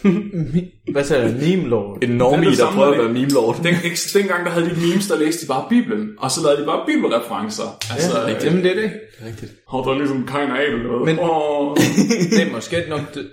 [0.95, 1.39] Hvad sagde du?
[1.47, 1.97] Meme lord?
[1.97, 3.57] En Det er normie, det der prøver at det- være meme lord.
[3.57, 3.75] Den,
[4.15, 6.83] dengang der havde de memes, der læste de bare Bibelen, og så lavede de bare
[6.87, 7.69] bibelreferencer.
[7.95, 8.91] Altså, Ja, ja, Jamen, det er det.
[9.27, 9.53] Rigtigt.
[9.71, 11.03] har der ligesom Kain og Abel noget.
[11.09, 11.77] Men- Åh,
[12.35, 13.25] Det er måske nok det,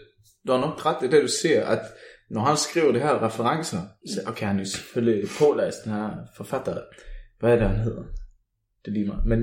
[0.48, 1.80] du har nok ret i det, du siger, at
[2.32, 3.82] når han skriver det her referencer,
[4.14, 6.78] så okay, han er selvfølgelig pålæst, den her forfatter.
[7.40, 8.04] Hvad er det, han hedder?
[8.82, 9.26] Det er lige meget.
[9.26, 9.40] Men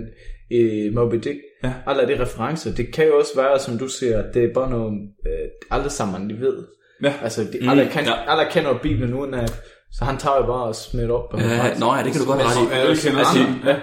[0.53, 1.73] øh, Moby Dick, Ja.
[1.87, 4.71] alle de referencer, det kan jo også være, som du siger, at det er bare
[4.71, 6.65] nogle, øh, alle sammen, de ved.
[7.03, 7.13] Ja.
[7.23, 8.13] Altså, de, alle, kan, ja.
[8.33, 11.31] alle kender Bibelen uden at, så han tager jo bare og smidt op.
[11.31, 12.75] på Ja, nå ja, det kan du godt have ret i.
[12.75, 13.39] Alle kender Altså.
[13.65, 13.77] Ja.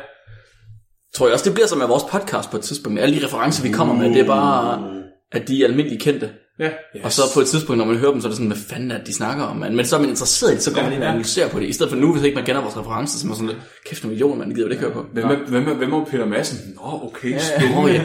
[1.16, 3.00] tror jeg også, det bliver som med vores podcast på et tidspunkt.
[3.00, 4.84] Alle de referencer, vi kommer med, det er bare,
[5.32, 6.30] at de er almindeligt kendte.
[6.60, 6.70] Ja.
[7.04, 8.92] Og så på et tidspunkt, når man hører dem, så er det sådan, hvad fanden
[8.92, 9.58] er det, de snakker om?
[9.58, 9.76] Man.
[9.76, 11.66] Men så er man interesseret i det, så går man ind og analyserer på det.
[11.66, 13.60] I stedet for nu, hvis ikke man kender vores referencer, så er man sådan lidt,
[13.86, 15.06] kæft nogle millioner, man det gider vi ikke høre på.
[15.14, 16.58] Hvem er, hvem, er, hvem er Peter Madsen?
[16.76, 17.38] Nå, okay, ja,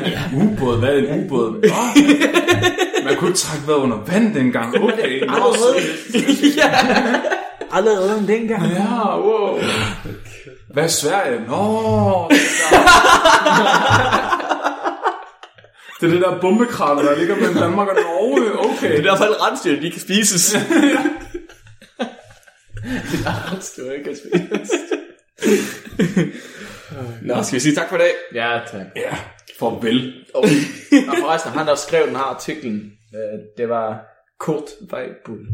[0.09, 0.23] ja.
[0.37, 1.53] Ubåd, hvad er en ubåd?
[1.53, 1.59] Nå,
[3.05, 4.75] man kunne ikke trække vejret under vand dengang.
[4.83, 5.55] Okay, nå,
[6.57, 6.71] ja.
[7.73, 8.63] Allerede dengang.
[8.73, 9.59] Ja, wow.
[10.73, 11.41] Hvad er Sverige?
[11.49, 12.31] Nå,
[16.01, 18.59] det er det der bombekrater, der ligger mellem Danmark og Norge.
[18.59, 18.89] Okay.
[18.89, 20.53] Det er i hvert fald rensdyr, de kan spises.
[23.77, 24.75] Det var ikke at spise.
[27.23, 28.13] Nå, skal vi sige tak for i dag?
[28.35, 28.87] Ja, tak.
[28.97, 29.17] Ja,
[29.59, 30.25] farvel.
[30.35, 30.45] Og,
[31.09, 34.01] og forresten, han der skrev den her artiklen, øh, det var
[34.39, 35.47] Kurt Weibul.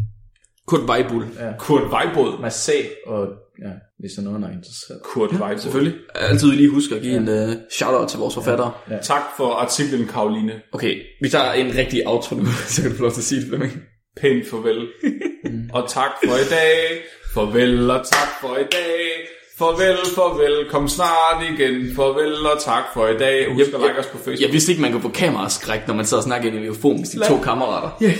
[0.66, 1.24] Kurt Weibul.
[1.58, 2.40] Kurt Weibod.
[2.40, 2.68] Med C,
[3.06, 3.28] og
[3.64, 5.00] ja, hvis der er nogen, der er interesseret.
[5.02, 5.58] Kurt Weibod.
[5.58, 5.94] Selvfølgelig.
[6.14, 8.72] Altid lige huske at give en uh, shout-out til vores forfattere.
[9.02, 10.52] Tak for artiklen, Karoline.
[10.72, 13.40] Okay, vi tager en rigtig outro nu, så kan du få lov til at sige
[13.40, 13.72] det, Flemming.
[14.20, 14.86] Pænt farvel.
[15.76, 17.02] og tak for i dag.
[17.34, 19.28] Farvel og tak for i dag.
[19.58, 21.94] Farvel, farvel, kom snart igen.
[21.96, 23.52] Farvel og tak for i dag.
[23.52, 24.40] Husk at like os på Facebook.
[24.40, 26.64] Jeg vidste ikke, man kunne få kameraskræk, når man sidder og snakker ind i en
[26.64, 27.90] mikrofon med sine to kammerater.
[28.02, 28.16] Yeah.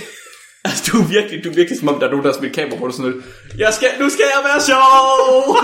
[0.64, 2.54] Altså, du er virkelig, du er virkelig som om, der er nogen, der har smidt
[2.54, 3.24] kamera på dig sådan noget.
[3.58, 5.56] Jeg skal, nu skal jeg være sjov!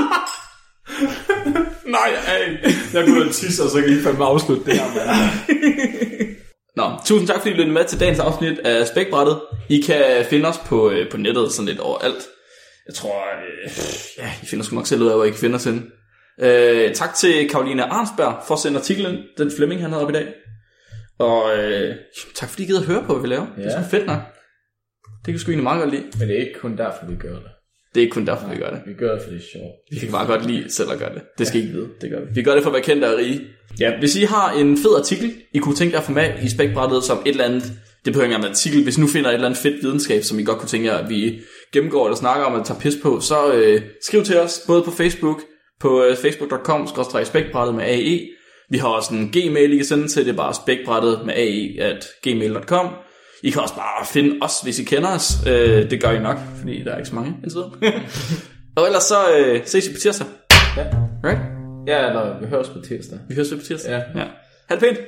[1.97, 2.73] Nej, ej.
[2.95, 4.87] Jeg kunne have tisse, og så kan I fandme afslutte det her.
[4.95, 6.37] mand.
[6.77, 9.41] Nå, tusind tak, fordi I lyttede med til dagens afsnit af Spækbrættet.
[9.69, 12.29] I kan finde os på, øh, på nettet sådan lidt overalt.
[12.87, 13.23] Jeg tror,
[13.65, 13.71] øh,
[14.19, 15.83] ja, I finder sgu nok selv ud af, hvor I kan finde os henne.
[16.41, 20.13] Øh, tak til Karoline Arnsberg for at sende artiklen, den Flemming han havde op i
[20.13, 20.27] dag.
[21.19, 21.95] Og øh,
[22.35, 23.47] tak fordi I gider at høre på, hvad vi laver.
[23.59, 23.63] Ja.
[23.63, 24.19] Det er fedt nok.
[25.27, 26.05] Det kan sgu egentlig meget godt lide.
[26.19, 27.51] Men det er ikke kun derfor, vi gør det.
[27.95, 28.81] Det er ikke kun derfor, vi gør det.
[28.87, 29.75] Vi gør det, for det er sjovt.
[29.91, 31.23] Vi kan bare godt lide selv at gøre det.
[31.39, 31.89] Det skal I ikke vide.
[32.01, 32.27] Det gør vi.
[32.35, 33.41] Vi gør det for at være kendte og rige.
[33.81, 36.49] Ja, hvis I har en fed artikel, I kunne tænke jer at få med i
[36.49, 37.63] spækbrættet som et eller andet,
[38.05, 40.23] det behøver ikke engang en artikel, hvis I nu finder et eller andet fedt videnskab,
[40.23, 41.41] som I godt kunne tænke jer, at vi
[41.73, 44.91] gennemgår eller snakker om eller tager pis på, så øh, skriv til os, både på
[44.91, 45.41] Facebook,
[45.81, 46.89] på øh, facebook.com,
[47.25, 48.29] spækbrættet med AE.
[48.71, 51.81] Vi har også en gmail, I kan sende til, det er bare spækbrættet med AE
[51.81, 52.87] at gmail.com.
[53.43, 55.33] I kan også bare finde os, hvis I kender os.
[55.47, 57.61] Øh, det gør I nok, fordi der er ikke så mange indtil.
[58.77, 60.27] Og ellers så øh, ses vi på tirsdag.
[60.77, 60.85] Ja.
[61.25, 61.41] Right?
[61.87, 63.19] Ja, eller vi høres på tirsdag.
[63.29, 63.91] Vi høres på tirsdag.
[63.91, 64.21] Ja.
[64.21, 64.27] ja.
[64.69, 64.99] Ha' det pænt.